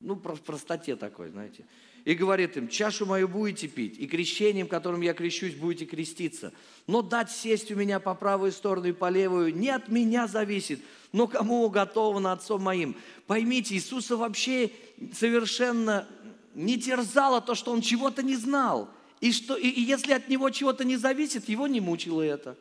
[0.00, 1.64] Ну, в простоте такой, знаете
[2.04, 6.52] и говорит им, чашу мою будете пить, и крещением, которым я крещусь, будете креститься.
[6.86, 10.80] Но дать сесть у меня по правую сторону и по левую не от меня зависит,
[11.12, 12.96] но кому уготовано Отцом моим.
[13.26, 14.70] Поймите, Иисуса вообще
[15.12, 16.06] совершенно
[16.54, 18.90] не терзало то, что он чего-то не знал.
[19.20, 22.56] И, что, и, и если от него чего-то не зависит, его не мучило это.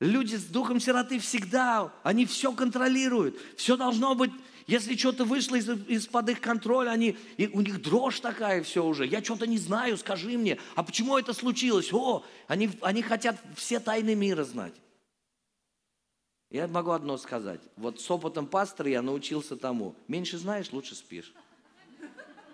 [0.00, 3.36] Люди с духом сироты всегда, они все контролируют.
[3.56, 4.32] Все должно быть
[4.66, 9.06] если что-то вышло из- из-под их контроля, они, и у них дрожь такая все уже.
[9.06, 10.58] Я что-то не знаю, скажи мне.
[10.74, 11.92] А почему это случилось?
[11.92, 14.74] О, они, они хотят все тайны мира знать.
[16.50, 17.60] Я могу одно сказать.
[17.76, 19.94] Вот с опытом пастора я научился тому.
[20.06, 21.32] Меньше знаешь, лучше спишь.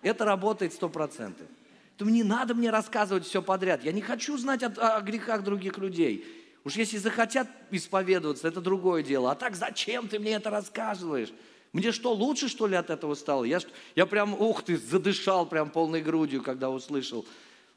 [0.02, 1.48] Это работает сто процентов.
[1.96, 3.82] То не надо мне рассказывать все подряд.
[3.82, 6.24] Я не хочу знать о, о грехах других людей.
[6.62, 9.32] Уж если захотят исповедоваться, это другое дело.
[9.32, 11.32] А так зачем ты мне это рассказываешь?
[11.72, 13.44] Мне что, лучше, что ли, от этого стало?
[13.44, 13.60] Я,
[13.94, 17.26] я прям, ух ты, задышал прям полной грудью, когда услышал.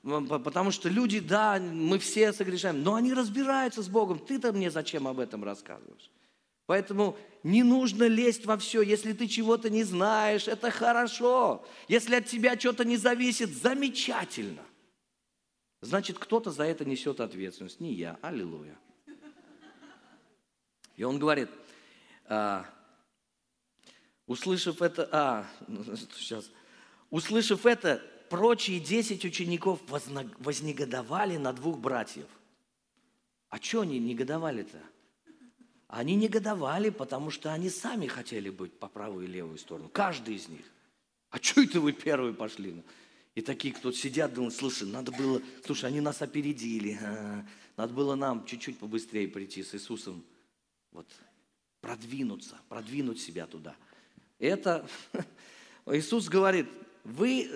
[0.04, 4.18] Потому что люди, да, мы все согрешаем, но они разбираются с Богом.
[4.20, 6.10] Ты-то мне зачем об этом рассказываешь?
[6.66, 8.82] Поэтому не нужно лезть во все.
[8.82, 11.66] Если ты чего-то не знаешь, это хорошо.
[11.88, 14.64] Если от тебя что-то не зависит, замечательно.
[15.82, 17.80] Значит, кто-то за это несет ответственность.
[17.80, 18.18] Не я.
[18.22, 18.78] Аллилуйя.
[20.96, 21.50] И он говорит,
[22.26, 22.66] «А,
[24.32, 25.46] Услышав это, а,
[26.16, 26.50] сейчас,
[27.10, 32.28] услышав это, прочие десять учеников вознегодовали на двух братьев.
[33.50, 34.82] А что они негодовали-то?
[35.90, 39.90] Они негодовали, потому что они сами хотели быть по правую и левую сторону.
[39.90, 40.64] Каждый из них.
[41.30, 42.82] А что это вы первые пошли?
[43.36, 46.98] И такие, кто сидят, думают, слушай, надо было, слушай, они нас опередили.
[47.04, 50.24] А, надо было нам чуть-чуть побыстрее прийти с Иисусом.
[50.94, 51.08] Вот,
[51.82, 53.76] продвинуться, продвинуть себя туда–
[54.48, 54.88] это
[55.86, 56.68] Иисус говорит,
[57.04, 57.50] вы,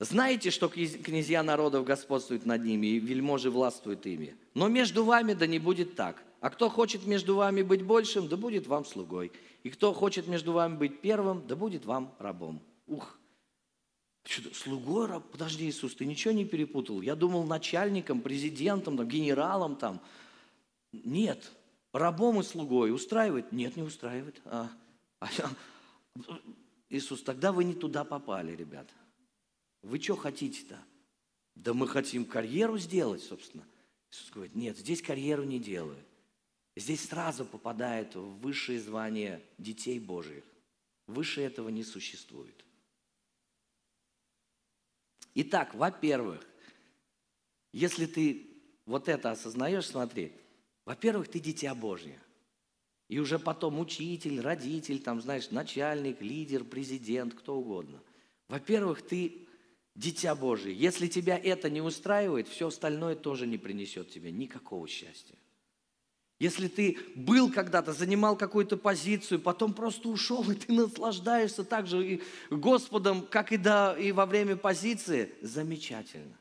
[0.00, 4.36] Знаете, что князья народов господствуют над ними, и вельможи властвуют ими.
[4.54, 6.22] Но между вами да не будет так.
[6.40, 9.32] А кто хочет между вами быть большим, да будет вам слугой.
[9.64, 12.62] И кто хочет между вами быть первым, да будет вам рабом.
[12.86, 13.18] Ух,
[14.24, 15.24] что слугой раб?
[15.32, 17.00] Подожди, Иисус, ты ничего не перепутал?
[17.00, 20.00] Я думал начальником, президентом, там, генералом там.
[20.92, 21.50] Нет,
[21.92, 23.50] рабом и слугой устраивает?
[23.52, 24.40] Нет, не устраивает.
[24.44, 24.68] А,
[25.20, 25.28] а,
[26.88, 28.94] Иисус, тогда вы не туда попали, ребята.
[29.82, 30.78] Вы что хотите-то?
[31.54, 33.66] Да мы хотим карьеру сделать, собственно.
[34.10, 36.02] Иисус говорит, нет, здесь карьеру не делаю.
[36.76, 40.44] Здесь сразу попадает в высшее звание детей Божьих.
[41.06, 42.64] Выше этого не существует.
[45.34, 46.46] Итак, во-первых,
[47.72, 48.48] если ты
[48.86, 50.32] вот это осознаешь, смотри,
[50.84, 52.18] во-первых, ты дитя Божье.
[53.08, 58.00] И уже потом учитель, родитель, там, знаешь, начальник, лидер, президент, кто угодно.
[58.48, 59.48] Во-первых, ты
[59.94, 60.74] дитя Божие.
[60.74, 65.36] Если тебя это не устраивает, все остальное тоже не принесет тебе никакого счастья.
[66.38, 72.06] Если ты был когда-то, занимал какую-то позицию, потом просто ушел, и ты наслаждаешься так же
[72.06, 76.38] и Господом, как и, до, и во время позиции, замечательно.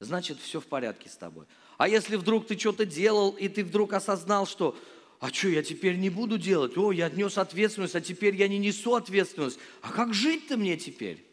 [0.00, 1.44] Значит, все в порядке с тобой.
[1.76, 4.76] А если вдруг ты что-то делал, и ты вдруг осознал, что
[5.24, 6.76] а что, я теперь не буду делать?
[6.76, 9.58] О, я отнес ответственность, а теперь я не несу ответственность.
[9.80, 11.24] А как жить-то мне теперь?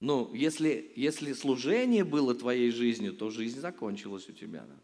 [0.00, 4.64] Ну, если, если служение было твоей жизнью, то жизнь закончилась у тебя.
[4.68, 4.74] Да?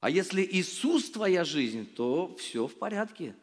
[0.00, 3.36] А если Иисус твоя жизнь, то все в порядке.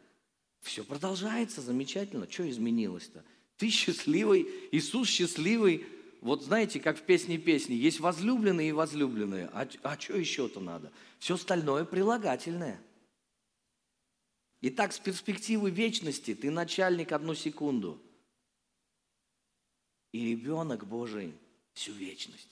[0.60, 2.30] Все продолжается замечательно.
[2.30, 3.24] Что изменилось-то?
[3.56, 5.86] Ты счастливый, Иисус счастливый.
[6.20, 9.48] Вот знаете, как в песне песни, есть возлюбленные и возлюбленные.
[9.54, 10.92] А, а что еще-то надо?
[11.18, 12.82] Все остальное прилагательное.
[14.68, 18.00] Итак, с перспективы вечности ты начальник одну секунду–
[20.16, 21.34] и ребенок Божий
[21.74, 22.48] всю вечность.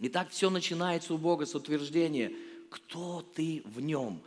[0.00, 2.32] И так все начинается у Бога с утверждения,
[2.70, 4.22] кто ты в нем.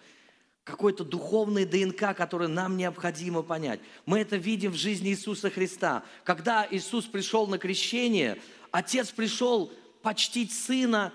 [0.64, 3.80] Какой-то духовный ДНК, который нам необходимо понять.
[4.06, 6.06] Мы это видим в жизни Иисуса Христа.
[6.24, 8.40] Когда Иисус пришел на крещение,
[8.72, 11.14] Отец пришел почтить Сына,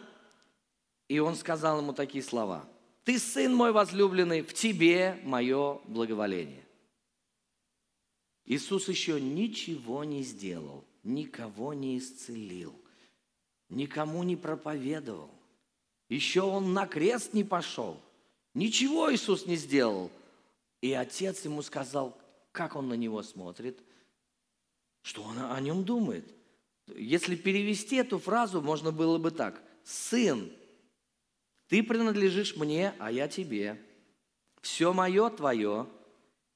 [1.08, 2.68] и Он сказал ему такие слова.
[3.04, 6.64] «Ты Сын мой возлюбленный, в Тебе мое благоволение».
[8.44, 12.74] Иисус еще ничего не сделал, никого не исцелил,
[13.68, 15.30] никому не проповедовал.
[16.08, 17.98] Еще он на крест не пошел.
[18.54, 20.10] Ничего Иисус не сделал.
[20.80, 22.18] И отец ему сказал,
[22.50, 23.80] как он на него смотрит,
[25.02, 26.34] что он о нем думает.
[26.88, 29.62] Если перевести эту фразу, можно было бы так.
[29.84, 30.52] Сын,
[31.72, 33.80] ты принадлежишь мне, а я тебе.
[34.60, 35.88] Все мое твое.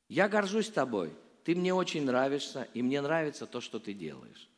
[0.09, 1.11] Я горжусь тобой
[1.47, 4.49] ты мне очень нравишься, и мне нравится то, что ты делаешь.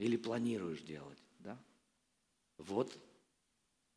[0.00, 1.18] Или планируешь делать.
[1.38, 1.56] Да?
[2.58, 2.98] Вот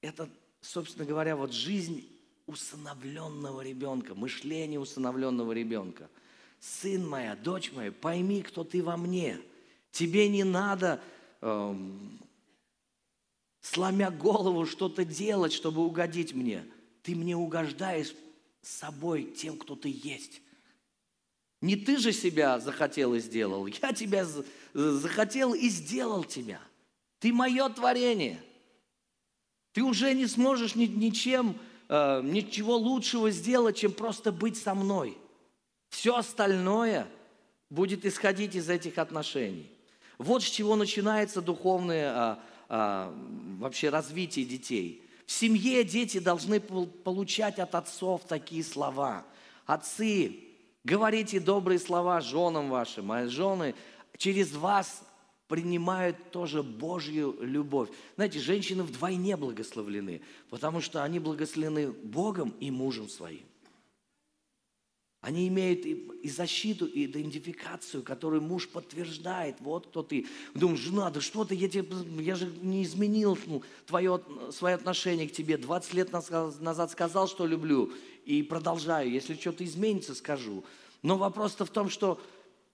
[0.01, 0.29] это,
[0.61, 2.07] собственно говоря, вот жизнь
[2.45, 6.07] усыновленного ребенка, мышление усыновленного ребенка.
[6.59, 9.41] Сын моя, дочь моя, пойми, кто ты во мне.
[9.91, 11.01] Тебе не надо,
[11.41, 12.19] эм,
[13.61, 16.65] сломя голову, что-то делать, чтобы угодить мне.
[17.03, 18.13] Ты мне угождаешь
[18.61, 20.41] собой тем, кто ты есть.
[21.61, 24.25] Не ты же себя захотел и сделал, я тебя
[24.73, 26.59] захотел и сделал тебя.
[27.19, 28.41] Ты мое творение.
[29.73, 31.55] Ты уже не сможешь ни, ничем,
[31.87, 35.17] э, ничего лучшего сделать, чем просто быть со мной.
[35.89, 37.07] Все остальное
[37.69, 39.71] будет исходить из этих отношений.
[40.17, 42.39] Вот с чего начинается духовное а,
[42.71, 45.03] вообще развитие детей.
[45.25, 49.25] В семье дети должны получать от отцов такие слова.
[49.65, 50.51] Отцы,
[50.83, 53.75] Говорите добрые слова женам вашим, а жены
[54.17, 55.03] через вас
[55.47, 57.89] принимают тоже Божью любовь.
[58.15, 63.45] Знаете, женщины вдвойне благословлены, потому что они благословлены Богом и мужем своим.
[65.21, 69.57] Они имеют и защиту, и идентификацию, которую муж подтверждает.
[69.59, 70.25] Вот кто ты.
[70.55, 71.87] Думаешь, жена, да что ты, я, тебе,
[72.23, 74.19] я же не изменил ну, твое,
[74.51, 75.57] свое отношение к тебе.
[75.57, 77.93] 20 лет назад сказал, что люблю,
[78.25, 79.11] и продолжаю.
[79.11, 80.63] Если что-то изменится, скажу.
[81.03, 82.19] Но вопрос-то в том, что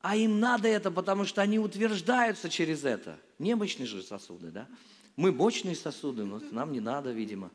[0.02, 3.20] а им надо это, потому что они утверждаются через это.
[3.39, 4.70] Немощные же сосуды, да?
[5.18, 7.52] Мы мощные сосуды, но нам не надо, видимо.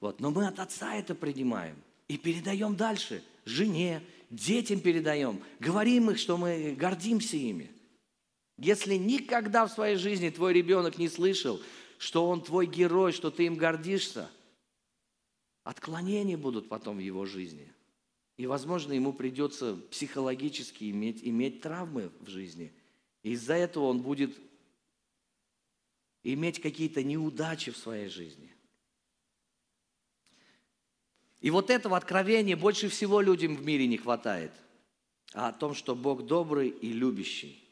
[0.00, 0.20] Вот.
[0.20, 1.76] Но мы от отца это принимаем
[2.08, 3.22] и передаем дальше.
[3.46, 5.40] Жене, детям передаем.
[5.60, 7.70] Говорим их, что мы гордимся ими.
[8.58, 11.60] Если никогда в своей жизни твой ребенок не слышал,
[11.98, 14.30] что он твой герой, что ты им гордишься,
[15.64, 17.72] отклонения будут потом в его жизни.
[18.36, 22.72] И, возможно, ему придется психологически иметь, иметь травмы в жизни.
[23.22, 24.36] Из-за этого он будет
[26.22, 28.53] иметь какие-то неудачи в своей жизни.
[31.44, 34.50] И вот этого откровения больше всего людям в мире не хватает.
[35.34, 37.62] А о том, что Бог добрый и любящий.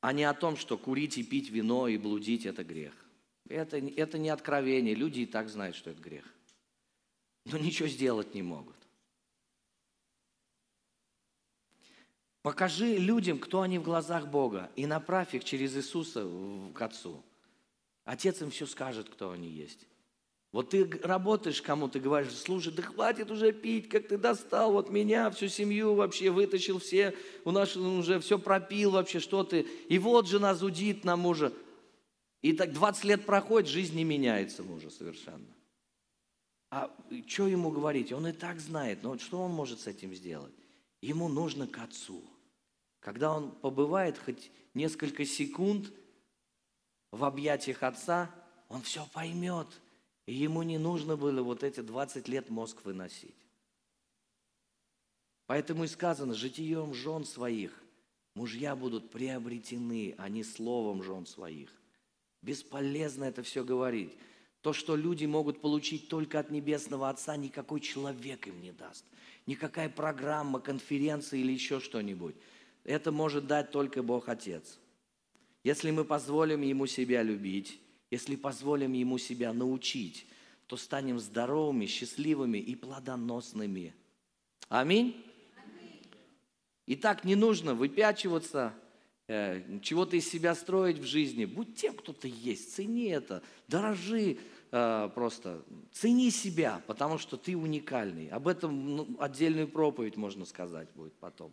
[0.00, 2.94] А не о том, что курить и пить вино и блудить– это грех.
[3.50, 4.94] Это, это не откровение.
[4.94, 6.24] Люди и так знают, что это грех.
[7.44, 8.76] Но ничего сделать не могут.
[12.40, 16.26] Покажи людям, кто они в глазах Бога, и направь их через Иисуса
[16.72, 17.22] к Отцу.
[18.04, 19.86] Отец им все скажет, кто они есть.
[20.50, 25.30] Вот ты работаешь кому-то, говоришь, слушай, да хватит уже пить, как ты достал вот меня,
[25.30, 29.60] всю семью вообще вытащил все, у нас уже все пропил вообще, что ты.
[29.88, 31.52] И вот жена зудит на мужа.
[32.40, 35.54] И так 20 лет проходит, жизнь не меняется мужа совершенно.
[36.70, 36.94] А
[37.26, 38.12] что ему говорить?
[38.12, 40.54] Он и так знает, но что он может с этим сделать?
[41.02, 42.22] Ему нужно к отцу.
[43.00, 45.92] Когда он побывает хоть несколько секунд
[47.12, 48.30] в объятиях отца,
[48.68, 49.66] он все поймет–
[50.28, 53.34] и ему не нужно было вот эти 20 лет мозг выносить.
[55.46, 57.72] Поэтому и сказано, житием жен своих
[58.34, 61.70] мужья будут приобретены, а не словом жен своих.
[62.42, 64.12] Бесполезно это все говорить.
[64.60, 69.06] То, что люди могут получить только от Небесного Отца, никакой человек им не даст.
[69.46, 72.34] Никакая программа, конференция или еще что-нибудь.
[72.84, 74.78] Это может дать только Бог Отец.
[75.64, 80.26] Если мы позволим Ему себя любить, если позволим Ему себя научить,
[80.66, 83.94] то станем здоровыми, счастливыми и плодоносными.
[84.68, 85.24] Аминь.
[86.86, 88.74] И так не нужно выпячиваться,
[89.26, 91.44] э, чего-то из себя строить в жизни.
[91.44, 94.38] Будь тем, кто ты есть, цени это, дорожи
[94.70, 98.28] э, просто, цени себя, потому что ты уникальный.
[98.28, 101.52] Об этом ну, отдельную проповедь можно сказать будет потом.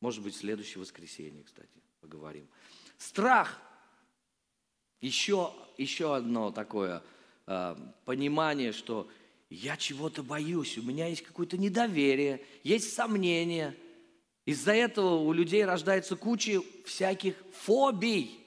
[0.00, 2.46] Может быть, в следующее воскресенье, кстати, поговорим.
[2.98, 3.62] Страх–
[5.00, 7.02] еще, еще одно такое
[7.46, 9.08] э, понимание, что
[9.50, 13.76] я чего-то боюсь, у меня есть какое-то недоверие, есть сомнения.
[14.44, 18.40] Из-за этого у людей рождается куча всяких фобий.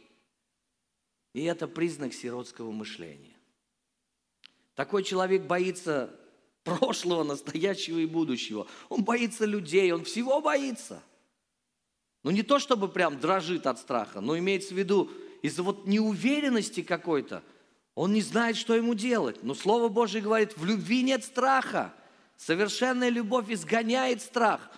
[1.33, 3.35] И это признак сиротского мышления.
[4.75, 6.13] Такой человек боится
[6.63, 8.67] прошлого, настоящего и будущего.
[8.89, 11.03] Он боится людей, он всего боится.
[12.23, 15.09] Ну не то, чтобы прям дрожит от страха, но имеется в виду,
[15.41, 17.43] из-за вот неуверенности какой-то,
[17.95, 19.43] он не знает, что ему делать.
[19.43, 21.93] Но Слово Божье говорит, в любви нет страха.
[22.37, 24.71] Совершенная любовь изгоняет страх.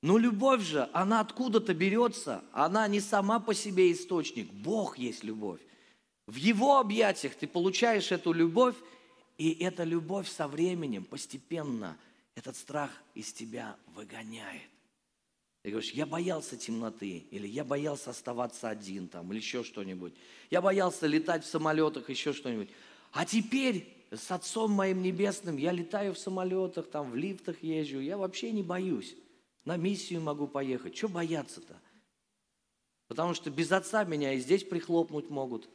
[0.00, 2.42] Но любовь же, она откуда-то берется.
[2.52, 4.50] Она не сама по себе источник.
[4.50, 5.60] Бог есть любовь.
[6.26, 8.76] В Его объятиях ты получаешь эту любовь,
[9.36, 11.98] и эта любовь со временем постепенно
[12.34, 14.73] этот страх из тебя выгоняет.
[15.64, 20.12] Ты говоришь, я боялся темноты, или я боялся оставаться один там, или еще что-нибудь.
[20.50, 22.68] Я боялся летать в самолетах, еще что-нибудь.
[23.12, 28.18] А теперь с Отцом моим Небесным я летаю в самолетах, там в лифтах езжу, я
[28.18, 29.16] вообще не боюсь.
[29.64, 30.94] На миссию могу поехать.
[30.94, 31.80] Что бояться-то?
[33.08, 35.70] Потому что без Отца меня и здесь прихлопнуть могут.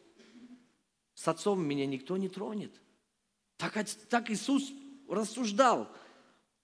[1.15, 2.79] С Отцом меня никто не тронет.
[3.57, 4.71] Так, так Иисус
[5.09, 5.91] рассуждал.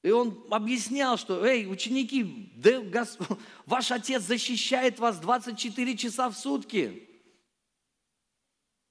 [0.05, 3.17] И он объяснял, что, эй, ученики, да, Гос...
[3.65, 7.09] ваш отец защищает вас 24 часа в сутки.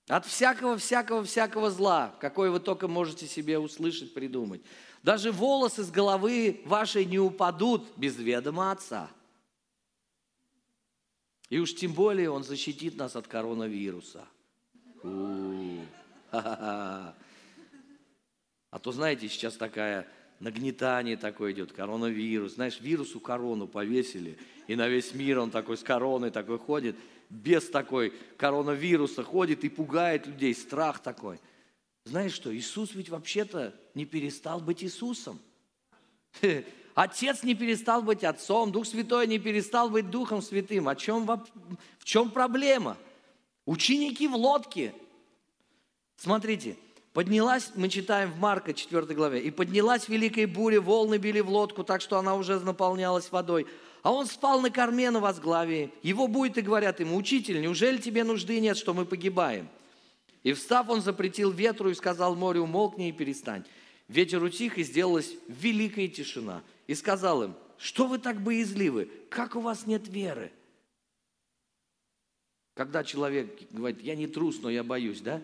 [0.09, 4.61] От всякого, всякого, всякого зла, какое вы только можете себе услышать, придумать.
[5.05, 9.09] Даже волосы с головы вашей не упадут без ведома Отца.
[11.49, 14.27] И уж тем более Он защитит нас от коронавируса.
[18.71, 20.09] А то, знаете, сейчас такая
[20.41, 22.55] нагнетание такое идет, коронавирус.
[22.55, 26.97] Знаешь, вирусу корону повесили, и на весь мир он такой с короной такой ходит,
[27.31, 31.41] без такой коронавируса ходит и пугает людей, страх такой.
[32.05, 35.41] Знаешь что, Иисус ведь вообще-то не перестал быть Иисусом.
[36.95, 40.89] Отец не перестал быть Отцом, Дух Святой не перестал быть Духом Святым.
[40.89, 42.97] О чем, в чем проблема?
[43.67, 44.95] Ученики в лодке.
[46.17, 46.77] Смотрите,
[47.15, 51.85] Поднялась, мы читаем в Марка 4 главе, и поднялась великая буря, волны били в лодку,
[51.85, 53.69] так что она уже наполнялась водой.
[54.03, 55.93] А он спал на корме на возглавии.
[56.03, 59.69] Его будет и говорят ему, учитель, неужели тебе нужды нет, что мы погибаем?
[60.43, 63.65] И встав, он запретил ветру и сказал морю, умолкни и перестань.
[64.09, 66.65] Ветер утих, и сделалась великая тишина.
[66.89, 69.09] И сказал им, что вы так боязливы?
[69.31, 70.51] Как у вас нет веры?
[72.75, 75.41] Когда человек говорит, я не трус, но я боюсь, да?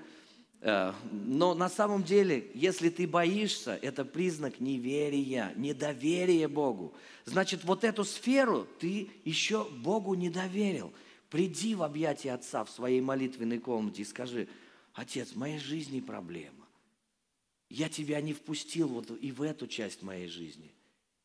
[0.61, 6.95] Э, но на самом деле, если ты боишься, это признак неверия, недоверия Богу.
[7.25, 10.93] Значит, вот эту сферу ты еще Богу не доверил.
[11.31, 14.49] Приди в объятия Отца в своей молитвенной комнате и скажи,
[14.93, 16.67] Отец, в моей жизни проблема.
[17.69, 20.73] Я тебя не впустил вот и в эту часть моей жизни.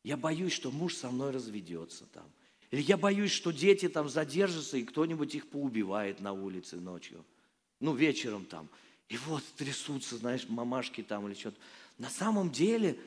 [0.04, 2.24] Я боюсь, что муж со мной разведется там.
[2.70, 7.24] Или я боюсь, что дети там задержатся, и кто-нибудь их поубивает на улице ночью.
[7.80, 8.68] Ну, вечером там.
[9.08, 11.56] И вот трясутся, знаешь, мамашки там или что-то.
[11.98, 12.98] На самом деле,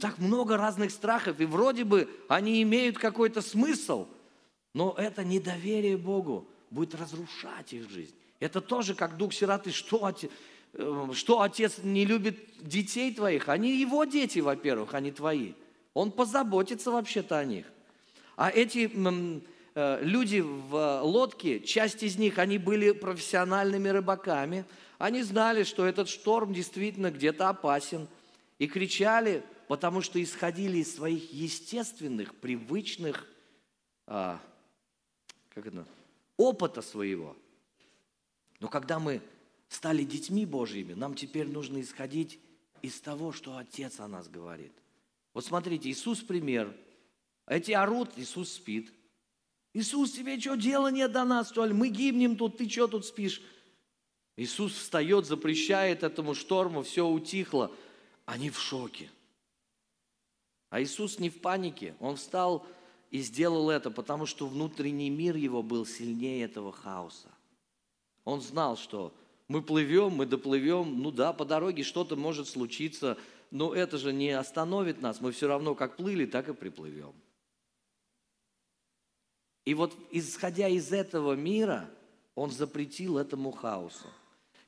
[0.00, 4.06] так много разных страхов, и вроде бы они имеют какой-то смысл,
[4.74, 8.14] но это недоверие Богу будет разрушать их жизнь.
[8.40, 9.70] Это тоже как дух сироты.
[9.70, 10.30] Что отец,
[10.72, 13.48] э, что отец не любит детей твоих?
[13.48, 15.52] Они его дети, во-первых, а не твои.
[15.94, 17.66] Он позаботится вообще-то о них.
[18.36, 18.90] А эти
[19.74, 24.64] э, люди в лодке, часть из них, они были профессиональными рыбаками.
[24.98, 28.08] Они знали, что этот шторм действительно где-то опасен.
[28.58, 33.26] И кричали, потому что исходили из своих естественных, привычных,
[34.06, 34.40] а,
[35.50, 35.86] как это,
[36.36, 37.36] опыта своего.
[38.60, 39.20] Но когда мы
[39.68, 42.38] стали детьми Божьими, нам теперь нужно исходить
[42.82, 44.72] из того, что Отец о нас говорит.
[45.32, 46.74] Вот смотрите, Иисус пример.
[47.46, 48.92] Эти орут, Иисус спит.
[49.72, 51.72] Иисус, тебе что, дела нет до нас, что ли?
[51.72, 53.42] Мы гибнем тут, ты что тут спишь?
[54.36, 57.70] Иисус встает, запрещает этому шторму, все утихло.
[58.24, 59.10] Они в шоке.
[60.70, 61.94] А Иисус не в панике.
[62.00, 62.66] Он встал
[63.10, 67.28] и сделал это, потому что внутренний мир его был сильнее этого хаоса.
[68.24, 69.14] Он знал, что
[69.46, 73.18] мы плывем, мы доплывем, ну да, по дороге что-то может случиться,
[73.50, 77.12] но это же не остановит нас, мы все равно как плыли, так и приплывем.
[79.64, 81.88] И вот исходя из этого мира,
[82.34, 84.08] он запретил этому хаосу.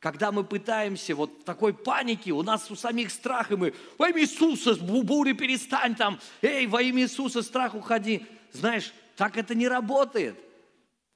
[0.06, 4.08] Когда мы пытаемся вот в такой панике, у нас у самих страх, и мы во
[4.08, 8.24] имя Иисуса, бури перестань там, эй, во имя Иисуса страх уходи.
[8.52, 10.38] Знаешь, так это не работает.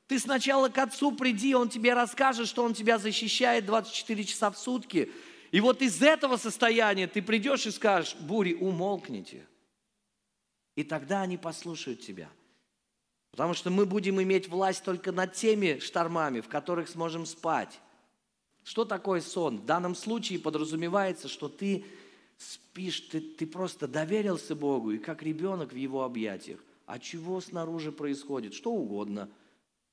[0.09, 4.59] Ты сначала к Отцу приди, Он тебе расскажет, что Он тебя защищает 24 часа в
[4.59, 5.13] сутки.
[5.53, 9.47] И вот из этого состояния ты придешь и скажешь, бури, умолкните.
[10.75, 12.29] И тогда они послушают тебя.
[13.31, 17.79] Потому что мы будем иметь власть только над теми штормами, в которых сможем спать.
[18.71, 19.59] Что такое сон?
[19.59, 21.85] В данном случае подразумевается, что ты
[22.37, 26.61] спишь, ты, ты просто доверился Богу и как ребенок в Его объятиях.
[26.87, 28.55] А чего снаружи происходит?
[28.55, 29.29] Что угодно.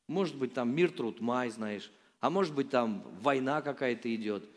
[0.05, 1.91] Может быть, там мир, труд, май, знаешь.
[2.19, 4.47] А может быть, там война какая-то идет.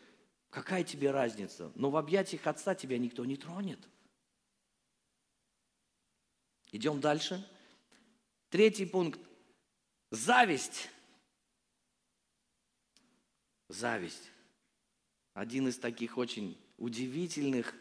[0.51, 1.71] Какая тебе разница?
[1.73, 3.79] Но в объятиях Отца тебя никто не тронет.
[6.71, 7.43] Идем дальше.
[8.51, 9.19] Третий пункт.
[10.11, 10.91] Зависть.
[13.71, 14.29] Зависть.
[15.33, 17.73] Один из таких очень удивительных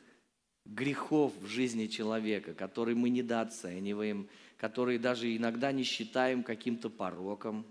[0.64, 7.66] грехов в жизни человека, который мы недооцениваем, который даже иногда не считаем каким-то пороком.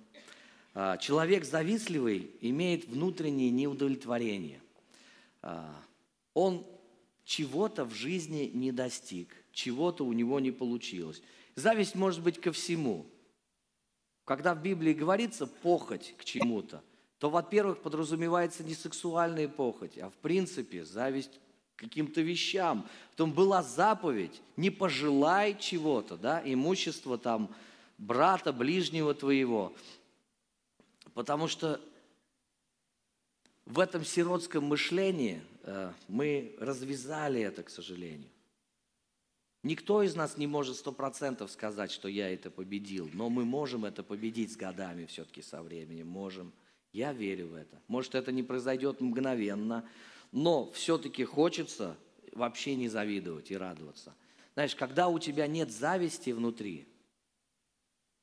[0.74, 4.62] А, человек завистливый имеет внутреннее неудовлетворение.
[5.42, 5.82] А,
[6.34, 6.68] он
[7.24, 11.22] чего-то в жизни не достиг, чего-то у него не получилось.
[11.56, 13.06] Зависть может быть ко всему.
[14.26, 16.84] Когда в Библии говорится похоть к чему-то,
[17.20, 21.40] то, во-первых, подразумевается не сексуальная похоть, а в принципе зависть
[21.76, 22.88] к каким-то вещам.
[23.12, 27.54] Потом была заповедь, не пожелай чего-то, да, имущество там
[27.98, 29.74] брата, ближнего твоего.
[31.14, 31.82] Потому что
[33.66, 38.30] в этом сиротском мышлении э, мы развязали это, к сожалению.
[39.62, 43.84] Никто из нас не может сто процентов сказать, что я это победил, но мы можем
[43.84, 46.54] это победить с годами все-таки со временем, можем.
[46.92, 47.82] Я верю в это.
[47.88, 49.88] Может, это не произойдет мгновенно,
[50.32, 51.98] но все-таки хочется
[52.34, 54.16] вообще не завидовать и радоваться.
[54.54, 56.88] Знаешь, когда у тебя нет зависти внутри,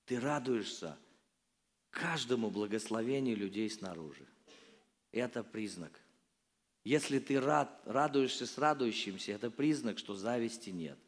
[0.05, 0.97] ты радуешься
[1.91, 4.27] каждому благословению людей снаружи.
[5.13, 6.01] Это признак.
[6.85, 10.99] Если ты рад, радуешься с радующимся, это признак, что зависти нет.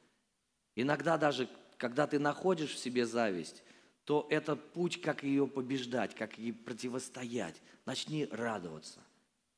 [0.75, 3.63] Иногда даже, когда ты находишь в себе зависть,
[4.09, 7.61] то это путь, как ее побеждать, как ей противостоять.
[7.85, 9.01] Начни радоваться.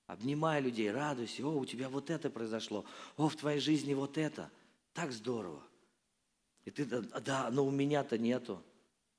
[0.08, 1.46] Обнимай людей, радуйся.
[1.46, 2.84] О, у тебя вот это произошло.
[3.16, 4.50] О, в твоей жизни вот это.
[4.92, 5.62] Так здорово.
[6.64, 8.60] И ты, да, но у меня-то нету.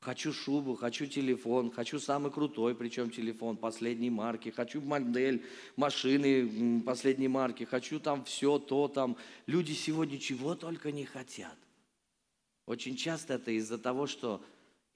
[0.02, 5.46] Хочу шубу, хочу телефон, хочу самый крутой, причем телефон последней марки, хочу модель
[5.78, 9.16] машины последней марки, хочу там все то там.
[9.46, 11.56] Люди сегодня чего только не хотят.
[12.66, 14.44] Очень часто это из-за того, что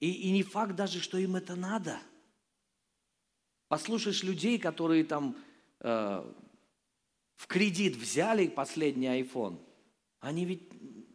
[0.00, 1.98] и, и не факт даже, что им это надо.
[3.68, 5.36] Послушаешь людей, которые там
[5.80, 6.32] э,
[7.36, 9.58] в кредит взяли последний iPhone,
[10.20, 10.62] они ведь,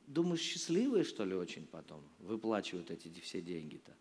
[0.08, 3.96] думаешь, счастливые, что ли, очень потом выплачивают эти все деньги-то.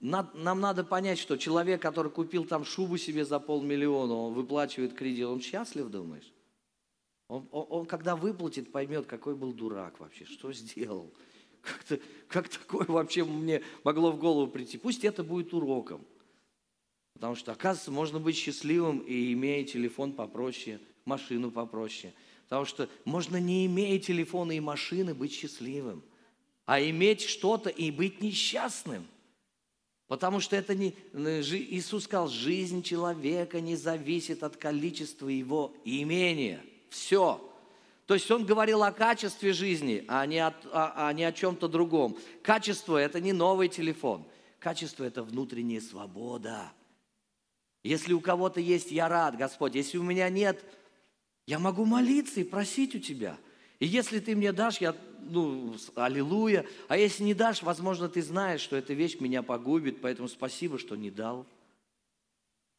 [0.00, 5.26] Нам надо понять, что человек, который купил там шубу себе за полмиллиона, он выплачивает кредит,
[5.26, 6.32] он счастлив, думаешь?
[7.28, 11.12] Он, он, он когда выплатит, поймет, какой был дурак вообще, что сделал.
[11.88, 14.78] Как, как такое вообще мне могло в голову прийти?
[14.78, 16.04] Пусть это будет уроком.
[17.14, 22.12] Потому что, оказывается, можно быть счастливым и имея телефон попроще, машину попроще.
[22.44, 26.02] Потому что можно не имея телефона и машины быть счастливым,
[26.64, 29.06] а иметь что-то и быть несчастным.
[30.06, 30.94] Потому что это не...
[31.12, 36.64] Иисус сказал, жизнь человека не зависит от количества его имения.
[36.88, 37.44] Все.
[38.08, 41.68] То есть он говорил о качестве жизни, а не, от, а, а не о чем-то
[41.68, 42.16] другом.
[42.42, 44.24] Качество– это не новый телефон.
[44.58, 46.72] Качество– это внутренняя свобода.
[47.84, 49.74] Если у кого-то есть, я рад, Господь.
[49.74, 50.64] Если у меня нет,
[51.46, 53.36] я могу молиться и просить у Тебя.
[53.78, 56.64] И если Ты мне дашь, я, ну, аллилуйя.
[56.88, 60.96] А если не дашь, возможно, Ты знаешь, что эта вещь меня погубит, поэтому спасибо, что
[60.96, 61.44] не дал.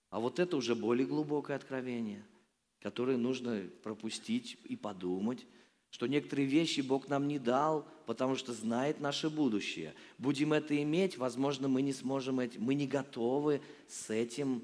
[0.09, 2.23] А вот это уже более глубокое откровение–
[2.81, 5.45] которые нужно пропустить и подумать,
[5.91, 9.95] что некоторые вещи Бог нам не дал, потому что знает наше будущее.
[10.17, 14.63] Будем это иметь, возможно, мы не сможем, мы не готовы с этим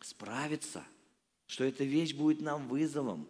[0.00, 0.84] справиться,
[1.46, 3.28] что эта вещь будет нам вызовом.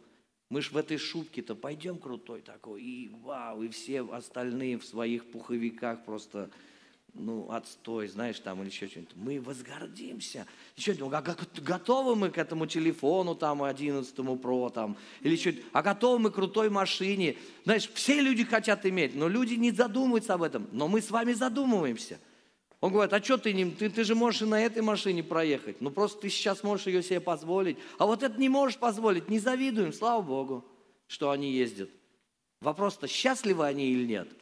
[0.51, 5.31] Мы ж в этой шубке-то пойдем крутой такой, и вау, и все остальные в своих
[5.31, 6.51] пуховиках просто
[7.15, 9.15] ну, отстой, знаешь, там или еще что-нибудь.
[9.17, 10.47] Мы возгордимся.
[10.77, 16.19] Еще а готовы мы к этому телефону, там, 11 Pro, там, или что-нибудь, а готовы
[16.19, 17.37] мы к крутой машине.
[17.65, 20.69] Знаешь, все люди хотят иметь, но люди не задумываются об этом.
[20.73, 22.19] Но мы с вами задумываемся.
[22.81, 25.81] Он говорит, а что ты не, ты, ты же можешь и на этой машине проехать.
[25.81, 27.77] Ну, просто ты сейчас можешь ее себе позволить.
[27.99, 29.29] А вот это не можешь позволить.
[29.29, 30.65] Не завидуем, слава Богу,
[31.07, 31.91] что они ездят.
[32.61, 34.29] Вопрос-то, счастливы они или нет–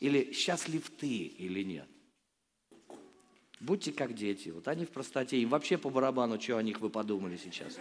[0.00, 1.88] или счастлив ты или нет?
[3.60, 4.50] Будьте как дети.
[4.50, 5.40] Вот они в простоте.
[5.40, 7.76] Им вообще по барабану, что о них вы подумали сейчас.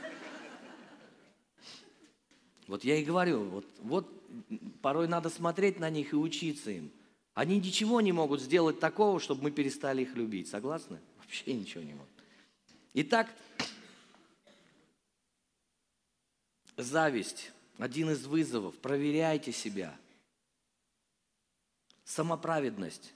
[2.68, 4.12] Вот я и говорю, вот, вот
[4.82, 6.92] порой надо смотреть на них и учиться им.
[7.34, 10.48] Они ничего не могут сделать такого, чтобы мы перестали их любить.
[10.48, 11.00] Согласны?
[11.20, 12.10] Вообще ничего не могут.
[12.96, 13.32] Итак,
[16.76, 18.76] зависть– один из вызовов.
[18.80, 19.96] Проверяйте себя–
[22.08, 23.14] Самоправедность,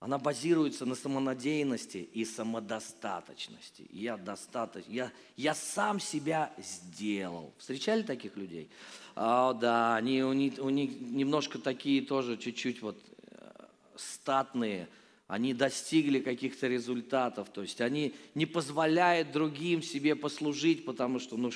[0.00, 3.86] она базируется на самонадеянности и самодостаточности.
[3.90, 7.54] Я достаточно, я, я сам себя сделал.
[7.58, 8.70] Встречали таких людей?
[9.14, 13.00] А, да, они у них, у них немножко такие тоже чуть-чуть вот
[13.30, 13.50] э,
[13.94, 14.88] статные,
[15.28, 21.52] они достигли каких-то результатов, то есть они не позволяют другим себе послужить, потому что, ну,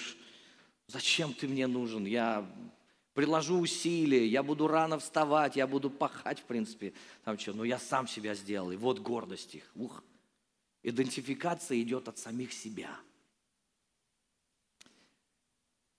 [0.86, 2.48] зачем ты мне нужен, я
[3.14, 6.94] приложу усилия, я буду рано вставать, я буду пахать, в принципе,
[7.24, 9.70] там что, но я сам себя сделал, и вот гордость их.
[9.74, 10.02] Ух.
[10.82, 12.90] Идентификация идет от самих себя.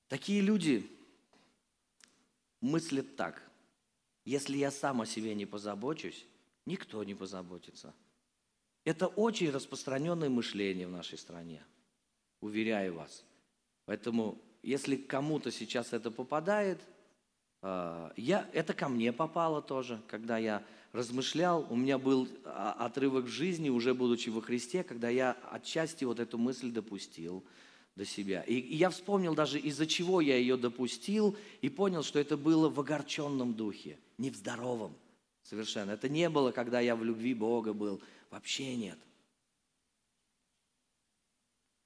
[0.07, 0.89] Такие люди
[2.59, 3.41] мыслят так.
[4.25, 6.25] Если я сам о себе не позабочусь,
[6.65, 7.93] никто не позаботится.
[8.83, 11.63] Это очень распространенное мышление в нашей стране,
[12.41, 13.23] уверяю вас.
[13.85, 16.81] Поэтому, если кому-то сейчас это попадает–
[18.17, 23.29] я, это ко мне попало тоже, когда я размышлял, у меня был а, отрывок в
[23.29, 27.43] жизни, уже будучи во Христе, когда я отчасти вот эту мысль допустил
[27.95, 28.41] до себя.
[28.41, 32.69] И, и я вспомнил даже, из-за чего я ее допустил, и понял, что это было
[32.69, 34.93] в огорченном духе, не в здоровом
[35.41, 35.91] совершенно.
[35.91, 38.99] Это не было, когда я в любви Бога был, вообще нет–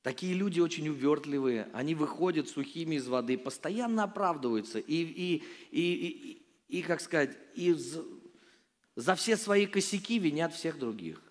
[0.08, 6.78] Такие люди очень увертливые, они выходят сухими из воды, постоянно оправдываются и, и, и, и,
[6.78, 7.76] и как сказать, и
[8.96, 11.22] за все свои косяки винят всех других.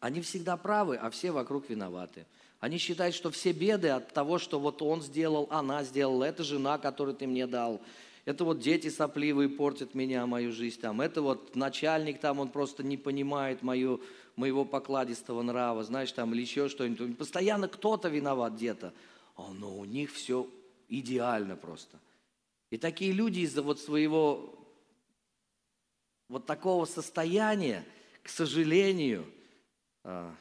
[0.00, 2.26] Они всегда правы, а все вокруг виноваты.
[2.58, 6.78] Они считают, что все беды от того, что вот он сделал, она сделала, это жена,
[6.78, 7.80] которую ты мне дал,
[8.24, 12.82] это вот дети сопливые портят меня, мою жизнь там, это вот начальник там, он просто
[12.82, 14.02] не понимает мою
[14.36, 17.18] моего покладистого нрава, знаешь, там, или еще что-нибудь.
[17.18, 18.92] Постоянно кто-то виноват где-то.
[19.36, 20.48] Но у них все
[20.88, 21.98] идеально просто.
[22.70, 24.52] И такие люди из-за вот своего
[26.28, 27.84] вот такого состояния,
[28.22, 29.30] к сожалению,
[30.02, 30.34] а,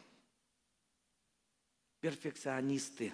[2.00, 3.14] перфекционисты.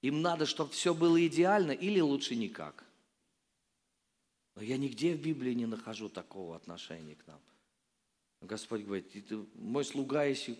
[0.00, 2.84] Им надо, чтобы все было идеально или лучше никак.
[4.54, 7.40] Но я нигде в Библии не нахожу такого отношения к нам.
[8.40, 9.06] Господь говорит,
[9.54, 10.56] мой слуга, если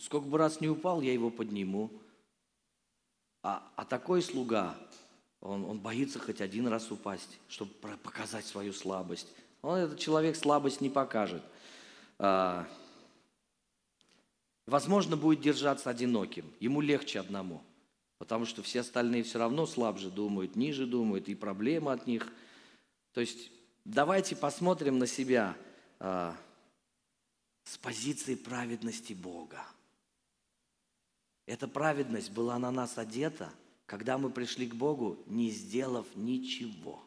[0.00, 1.90] сколько бы раз не упал, я его подниму.
[3.42, 4.76] А, а такой слуга,
[5.40, 9.28] Он, он боится хоть один раз упасть, чтобы показать свою слабость.
[9.62, 11.42] Он, этот человек слабость не покажет.
[12.18, 12.66] А,
[14.66, 16.52] возможно, будет держаться одиноким.
[16.60, 17.62] Ему легче одному.
[18.18, 22.32] Потому что все остальные все равно слабже думают, ниже думают, и проблемы от них.
[23.12, 23.50] То есть
[23.84, 25.54] давайте посмотрим на себя
[25.98, 26.36] а,
[27.64, 29.64] с позиции праведности Бога.
[31.46, 33.52] Эта праведность была на нас одета,
[33.86, 37.02] когда мы пришли к Богу, не сделав ничего.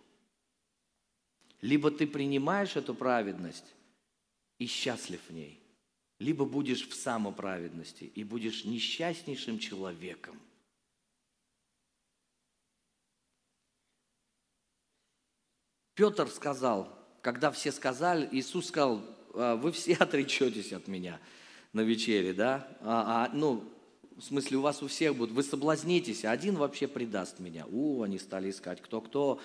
[1.62, 3.76] Либо ты принимаешь эту праведность
[4.58, 5.62] и счастлив в ней,
[6.20, 10.40] либо будешь в самоправедности и будешь несчастнейшим человеком.
[15.96, 19.02] Петр сказал, когда все сказали, Иисус сказал,
[19.34, 21.20] «А, вы все отречетесь от меня
[21.74, 22.68] на вечере, да?
[22.82, 23.64] А, а, ну,
[24.18, 27.66] в смысле, у вас у всех будут, вы соблазнитесь, а один вообще предаст меня.
[27.68, 29.40] У, они стали искать, кто-кто.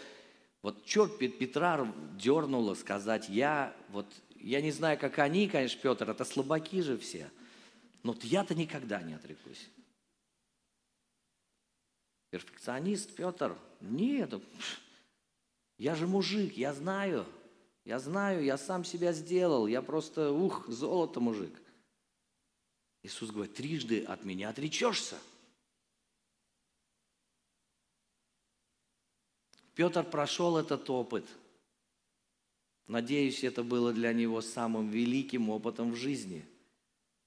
[0.62, 4.06] Вот что Петра дернуло сказать, я, вот,
[4.36, 7.30] я не знаю, как они, конечно, Петр, это слабаки же все.
[8.02, 9.68] Но вот я-то никогда не отрекусь.
[12.30, 14.34] Перфекционист Петр, нет,
[15.78, 17.26] я же мужик, я знаю,
[17.84, 21.52] я знаю, я сам себя сделал, я просто, ух, золото мужик.
[23.02, 25.18] Иисус говорит, трижды от меня отречешься.
[29.74, 31.26] Петр прошел этот опыт.
[32.86, 36.46] Надеюсь, это было для него самым великим опытом в жизни.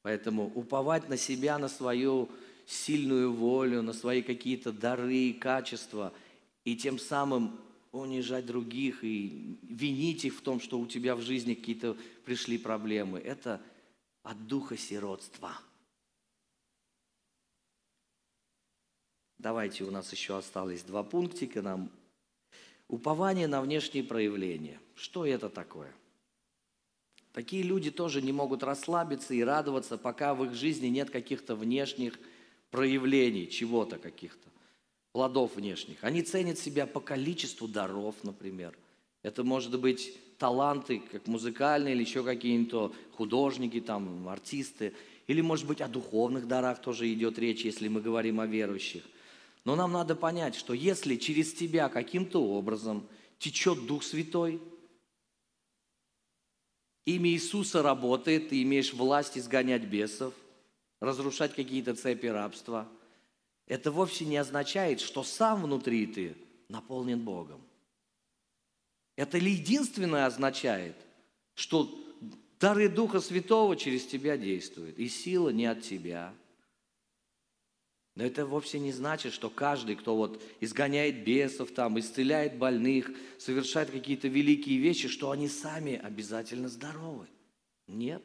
[0.01, 2.29] Поэтому уповать на себя, на свою
[2.65, 6.13] сильную волю, на свои какие-то дары, качества,
[6.63, 7.59] и тем самым
[7.97, 13.19] унижать других и винить их в том, что у тебя в жизни какие-то пришли проблемы,
[13.19, 13.61] это
[14.23, 15.59] от духа сиротства–
[19.37, 21.91] Давайте, у нас еще осталось два пунктика нам.
[22.87, 24.79] Упование на внешние проявления.
[24.95, 25.93] Что это такое?
[27.33, 32.17] Такие люди тоже не могут расслабиться и радоваться, пока в их жизни нет каких-то внешних
[32.71, 34.49] проявлений, чего-то каких-то,
[35.17, 35.97] плодов внешних.
[36.03, 38.77] Они ценят себя по количеству даров, например.
[39.23, 44.93] Это может быть таланты, как музыкальные или еще какие-нибудь художники, там, артисты.
[45.25, 49.05] Или, может быть, о духовных дарах тоже идет речь, если мы говорим о верующих.
[49.65, 53.07] Но нам надо понять, что если через тебя каким-то образом
[53.39, 54.61] течет Дух Святой,
[57.05, 60.35] имя Иисуса работает, ты имеешь власть изгонять бесов,
[60.99, 62.87] разрушать какие-то цепи рабства,
[63.67, 66.35] это вовсе не означает, что сам внутри ты
[66.69, 67.61] наполнен Богом.
[69.15, 70.95] Это ли единственное означает,
[71.53, 71.89] что
[72.59, 76.33] дары Духа Святого через тебя действуют, и сила не от тебя–
[78.17, 83.91] но это вовсе не значит, что каждый, кто вот изгоняет бесов, там, исцеляет больных, совершает
[83.91, 87.27] какие-то великие вещи, что они сами обязательно здоровы.
[87.85, 88.23] Нет.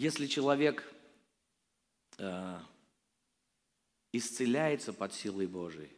[0.00, 0.90] Если человек
[2.16, 2.58] э,
[4.14, 5.90] исцеляется под силой Божией,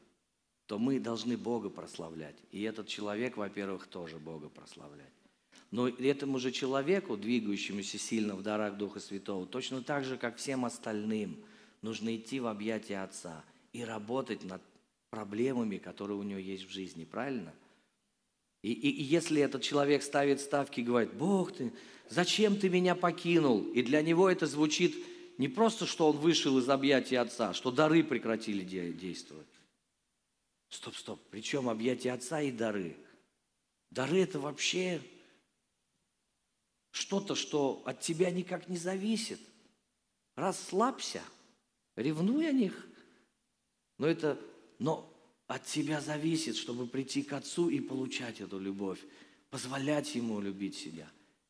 [0.66, 2.34] то мы должны Бога прославлять.
[2.50, 5.12] И этот человек, во-первых, тоже Бога прославлять.
[5.70, 10.64] Но этому же человеку, двигающемуся сильно в дарах Духа Святого, точно так же, как всем
[10.64, 11.36] остальным,
[11.80, 14.62] нужно идти в объятия Отца и работать над
[15.10, 17.54] проблемами, которые у него есть в жизни, правильно?
[18.62, 21.72] И, и, и если этот человек ставит ставки и говорит, Бог ты,
[22.08, 23.62] зачем ты меня покинул?
[23.72, 24.94] И для него это звучит
[25.38, 29.48] не просто, что он вышел из объятий Отца, что дары прекратили действовать.
[30.68, 32.96] Стоп, стоп, причем объятия Отца и дары?
[33.90, 35.02] Дары это вообще
[36.92, 39.40] что-то, что от тебя никак не зависит.
[40.36, 41.22] Расслабься,
[41.96, 42.86] ревнуй о них.
[43.98, 44.38] Но это,
[44.78, 45.11] но
[45.52, 48.98] от тебя зависит, чтобы прийти к Отцу и получать эту любовь,
[49.50, 51.06] позволять Ему любить себя.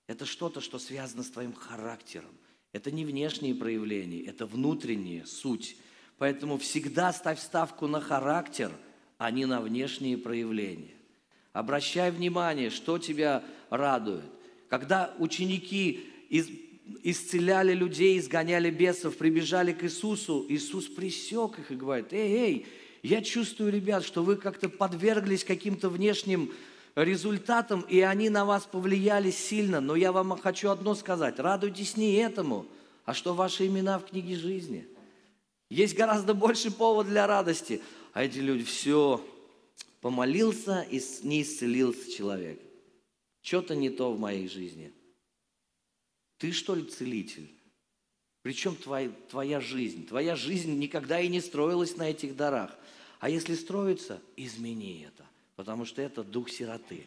[0.08, 2.32] Это что-то, что связано с твоим характером.
[2.72, 5.76] Это не внешние проявления, это внутренняя суть.
[6.18, 8.72] Поэтому всегда ставь ставку на характер,
[9.18, 10.96] а не на внешние проявления.
[11.52, 14.24] Обращай внимание, что тебя радует.
[14.68, 16.08] Когда ученики
[17.04, 22.66] исцеляли людей, изгоняли бесов, прибежали к Иисусу, Иисус присек их и говорит, эй, эй,
[23.02, 26.52] я чувствую, ребят, что вы как-то подверглись каким-то внешним
[26.94, 32.14] результатам, и они на вас повлияли сильно, но я вам хочу одно сказать, радуйтесь не
[32.14, 32.66] этому,
[33.04, 34.86] а что ваши имена в книге жизни.
[35.68, 37.80] Есть гораздо больше повод для радости.
[38.12, 39.26] А эти люди, все,
[40.02, 42.60] помолился и не исцелился человек.
[43.40, 44.92] Что-то не то в моей жизни.
[46.36, 47.50] Ты что ли целитель?
[48.42, 50.06] Причем твоя, твоя жизнь?
[50.06, 52.76] Твоя жизнь никогда и не строилась на этих дарах.
[53.20, 55.24] А если строится, измени это,
[55.54, 57.06] потому что это дух сироты.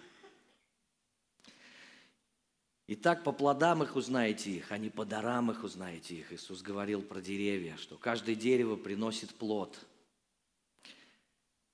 [2.88, 6.32] Итак, по плодам их узнаете их, а не по дарам их узнаете их.
[6.32, 9.78] Иисус говорил про деревья, что каждое дерево приносит плод.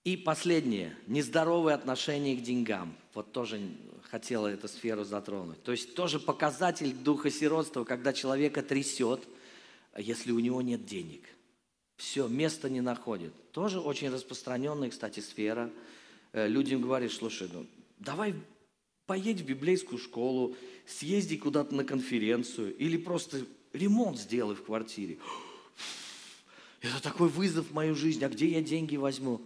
[0.03, 2.95] И последнее, нездоровое отношение к деньгам.
[3.14, 3.62] Вот тоже
[4.09, 5.62] хотела эту сферу затронуть.
[5.64, 9.22] То есть тоже показатель духа сиротства, когда человека трясет,
[9.98, 11.24] если у него нет денег.
[11.98, 13.34] Все, место не находит.
[13.52, 15.72] Тоже очень распространенная, кстати, сфера.
[16.34, 17.66] Э, людям говорят, слушай, ну
[18.00, 18.34] давай
[19.06, 25.20] поедь в библейскую школу, съезди куда-то на конференцию или просто ремонт сделай в квартире.
[26.82, 28.24] Это такой вызов в мою жизнь.
[28.26, 29.42] А где я деньги возьму?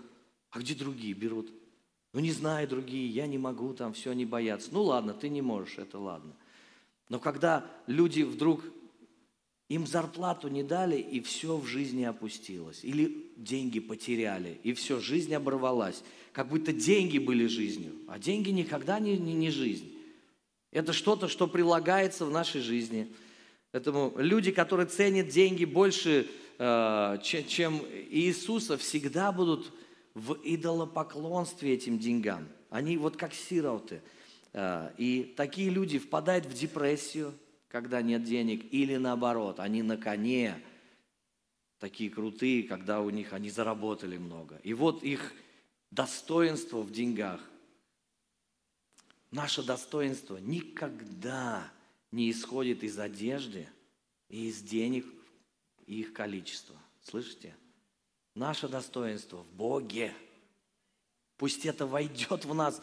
[0.52, 1.52] А где другие берут?
[2.14, 4.70] Ну, не знаю другие, я не могу, там все они боятся.
[4.72, 6.34] Ну, ладно, ты не можешь, это ладно.
[7.10, 8.64] Но когда люди вдруг,
[9.68, 12.84] им зарплату не дали, и все в жизни опустилось.
[12.84, 16.04] Или деньги потеряли, и все, жизнь оборвалась.
[16.34, 17.94] Как будто деньги были жизнью.
[18.08, 19.92] А деньги никогда не, не, не жизнь.
[20.72, 23.08] Это что-то, что прилагается в нашей жизни.
[23.72, 26.28] Поэтому люди, которые ценят деньги больше,
[26.60, 29.74] э, чем Иисуса, всегда будут
[30.14, 32.48] в идолопоклонстве этим деньгам.
[32.70, 34.02] Они вот как сироты.
[34.54, 37.34] Э, и такие люди впадают в депрессию,
[37.76, 40.64] когда нет денег, или наоборот, они на коне,
[41.78, 44.62] такие крутые, когда у них они заработали много.
[44.64, 45.34] И вот их
[45.92, 47.42] достоинство в деньгах
[49.30, 51.70] Наше достоинство никогда
[52.14, 53.68] не исходит из одежды
[54.30, 55.06] и из денег
[55.86, 56.78] и их количества.
[57.04, 57.54] Слышите?
[58.36, 60.14] Наше достоинство в Боге.
[61.36, 62.82] Пусть это войдет в нас.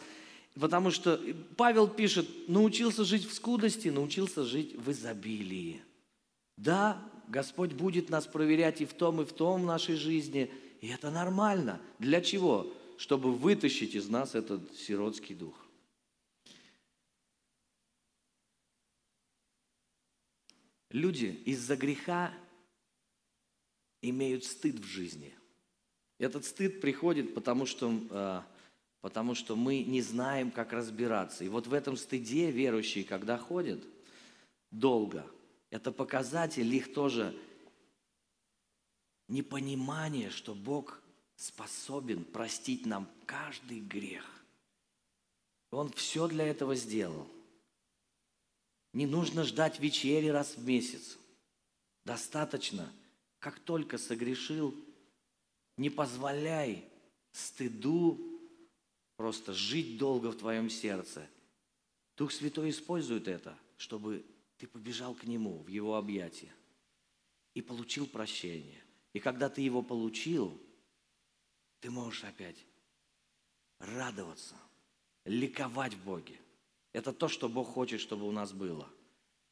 [0.59, 1.19] Потому что
[1.57, 5.81] Павел пишет, научился жить в скудости, научился жить в изобилии.
[6.57, 10.51] Да, Господь будет нас проверять и в том, и в том в нашей жизни.
[10.81, 11.81] И это нормально.
[11.97, 12.71] Для чего?
[12.97, 15.55] Чтобы вытащить из нас этот сиротский дух.
[20.91, 22.31] Люди из-за греха
[24.03, 25.33] имеют стыд в жизни.
[26.19, 28.41] Этот стыд приходит, потому что, э,
[29.03, 31.43] потому что мы не знаем, как разбираться.
[31.43, 33.85] И вот в этом стыде верующие, когда ходят
[34.71, 35.23] долго,
[35.69, 37.37] это показатель их тоже
[39.27, 40.99] непонимания, что Бог
[41.35, 44.25] способен простить нам каждый грех.
[45.69, 47.27] Он все для этого сделал–
[48.93, 51.17] не нужно ждать вечери раз в месяц.
[52.05, 52.91] Достаточно,
[53.39, 54.75] как только согрешил,
[55.77, 56.87] не позволяй
[57.31, 58.32] стыду
[59.23, 61.25] просто жить долго в твоем сердце.
[62.17, 64.25] Дух Святой использует это, чтобы
[64.57, 66.53] ты побежал к Нему в Его объятия
[67.53, 68.83] и получил прощение.
[69.13, 70.61] И когда ты его получил,
[71.79, 72.57] ты можешь опять
[73.79, 74.55] радоваться,
[75.23, 76.37] ликовать в Боге.
[76.91, 78.89] Это то, что Бог хочет, чтобы у нас было.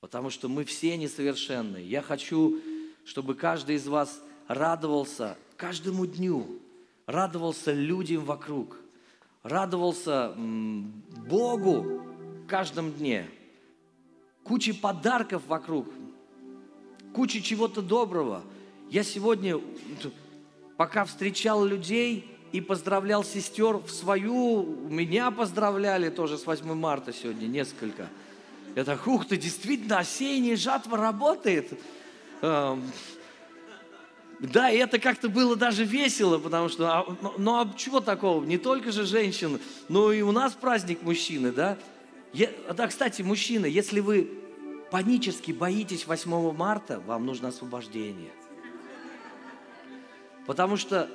[0.02, 1.78] Потому что мы все несовершенны.
[1.78, 2.62] Я хочу,
[3.06, 6.60] чтобы каждый из вас радовался каждому дню,
[7.06, 8.81] радовался людям вокруг,
[9.44, 12.02] радовался Богу
[12.44, 13.28] в каждом дне.
[14.44, 15.88] Куча подарков вокруг,
[17.14, 18.44] куча чего-то доброго.
[18.90, 19.60] Я сегодня,
[20.78, 27.48] пока встречал людей, и поздравлял сестер в свою, меня поздравляли тоже с 8 марта сегодня,
[27.48, 28.10] несколько.
[28.76, 31.80] Это, ух ты, действительно, осенняя жатва работает.
[34.42, 38.44] Да, и это как-то было даже весело, потому что, а, ну, а чего такого?
[38.44, 41.78] Не только же женщин, но и у нас праздник мужчины, да?
[42.34, 44.32] Я, да, кстати, мужчины, если вы
[44.90, 48.32] панически боитесь 8 марта, вам нужно освобождение.
[50.48, 51.08] Потому что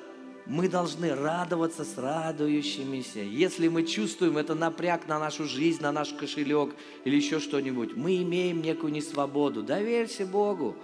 [0.46, 3.18] мы должны радоваться с радующимися.
[3.18, 8.22] Если мы чувствуем это напряг на нашу жизнь, на наш кошелек или еще что-нибудь, мы
[8.22, 9.64] имеем некую несвободу.
[9.64, 10.76] Доверься Богу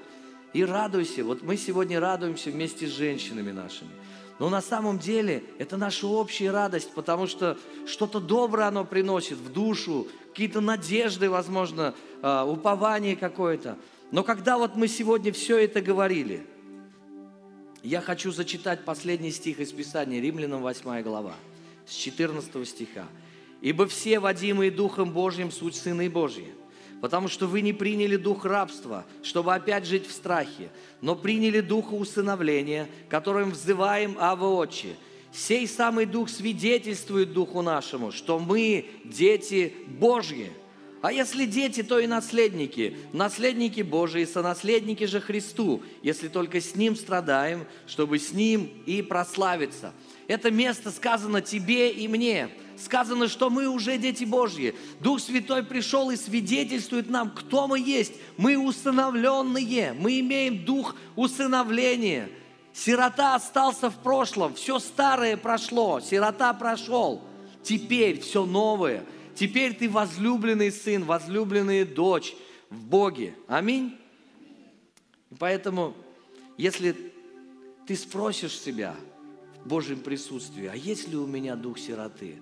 [0.52, 1.24] и радуйся.
[1.24, 3.90] Вот мы сегодня радуемся вместе с женщинами нашими.
[4.38, 9.52] Но на самом деле это наша общая радость, потому что что-то доброе оно приносит в
[9.52, 13.76] душу, какие-то надежды, возможно, а, упование какое-то.
[14.10, 16.46] Но когда вот мы сегодня все это говорили–
[17.82, 21.34] я хочу зачитать последний стих из Писания, Римлянам 8 глава,
[21.84, 23.08] с 14 стиха.
[23.60, 26.54] «Ибо все, водимые Духом Божьим, суть Сыны Божьи,
[27.02, 31.94] потому что вы не приняли дух рабства, чтобы опять жить в страхе, но приняли духа
[31.94, 34.94] усыновления, которым взываем Ава Отче.
[35.32, 40.52] Сей самый дух свидетельствует духу нашему, что мы дети Божьи.
[41.00, 42.96] А если дети, то и наследники.
[43.12, 49.92] Наследники Божии, сонаследники же Христу, если только с Ним страдаем, чтобы с Ним и прославиться.
[50.28, 52.48] Это место сказано тебе и мне.
[52.78, 54.74] Сказано, что мы уже дети Божьи.
[55.00, 58.14] Дух Святой пришел и свидетельствует нам, кто мы есть.
[58.36, 59.92] Мы усыновленные.
[59.92, 62.28] Мы имеем дух усыновления.
[62.72, 64.54] Сирота остался в прошлом.
[64.54, 66.00] Все старое прошло.
[66.00, 67.22] Сирота прошел.
[67.62, 69.04] Теперь все новое–
[69.34, 72.34] Теперь ты возлюбленный сын, возлюбленная дочь
[72.70, 73.34] в Боге.
[73.48, 73.98] Аминь.
[75.30, 75.96] И поэтому,
[76.56, 76.94] если
[77.86, 78.94] ты спросишь себя
[79.64, 82.36] Божьем присутствии, а есть ли у меня дух сироты?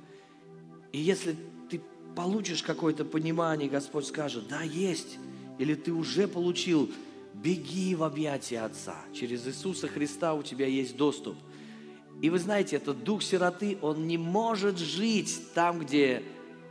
[0.92, 1.36] И если
[1.68, 1.80] ты
[2.16, 5.18] получишь какое-то понимание, Господь скажет, да, есть,
[5.58, 6.90] или ты уже получил,
[7.34, 8.96] беги в объятия Отца.
[9.14, 11.36] Через Иисуса Христа у тебя есть доступ.
[12.20, 16.22] И вы знаете, этот дух сироты, он не может жить там, где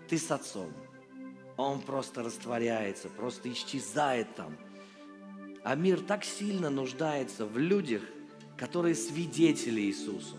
[0.08, 0.72] ты с Отцом.
[1.58, 4.56] Он просто растворяется, просто исчезает там.
[5.64, 8.02] А мир так сильно нуждается в людях,
[8.60, 10.36] которые свидетели Иисусу.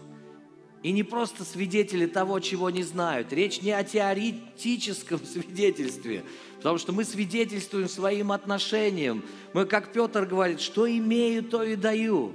[0.83, 3.33] И не просто свидетели того, чего не знают.
[3.33, 6.25] Речь не о теоретическом свидетельстве,
[6.57, 9.25] потому что мы свидетельствуем своим отношением.
[9.55, 12.33] Мы, как Петр говорит, что имею, то и даю.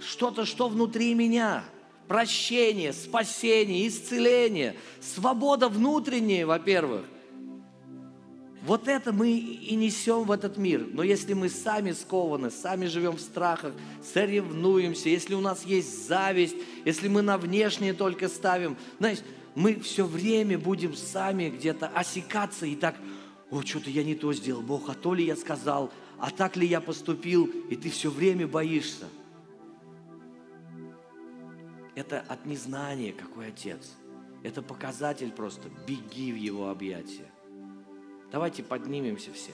[0.00, 1.64] Что-то, что внутри меня–
[2.08, 7.04] прощение, спасение, исцеление, свобода внутренняя, во-первых.
[8.66, 10.86] Вот это мы и несем в этот мир.
[10.92, 13.72] Но если мы сами скованы, сами живем в страхах,
[14.12, 19.20] соревнуемся, если у нас есть зависть, если мы на внешнее только ставим, знаешь,
[19.54, 22.96] мы все время будем сами где-то осекаться и так,
[23.50, 26.66] о, что-то я не то сделал, Бог, а то ли я сказал, а так ли
[26.66, 29.06] я поступил, и ты все время боишься
[31.96, 33.96] это от незнания, какой отец.
[34.44, 35.68] Это показатель просто.
[35.88, 37.26] Беги в его объятия.
[38.32, 39.52] Давайте поднимемся все.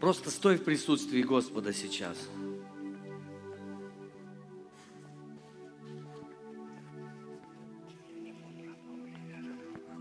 [0.00, 2.16] Просто стой в присутствии Господа сейчас.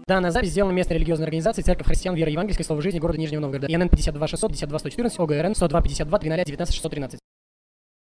[0.07, 3.65] Данная запись сделана местной религиозной организацией Церковь Христиан Веры Евангельской Слова Жизни города Нижнего Новгорода.
[3.67, 7.19] ИНН 52 600 52 114 ОГРН 102 52 300 19 613.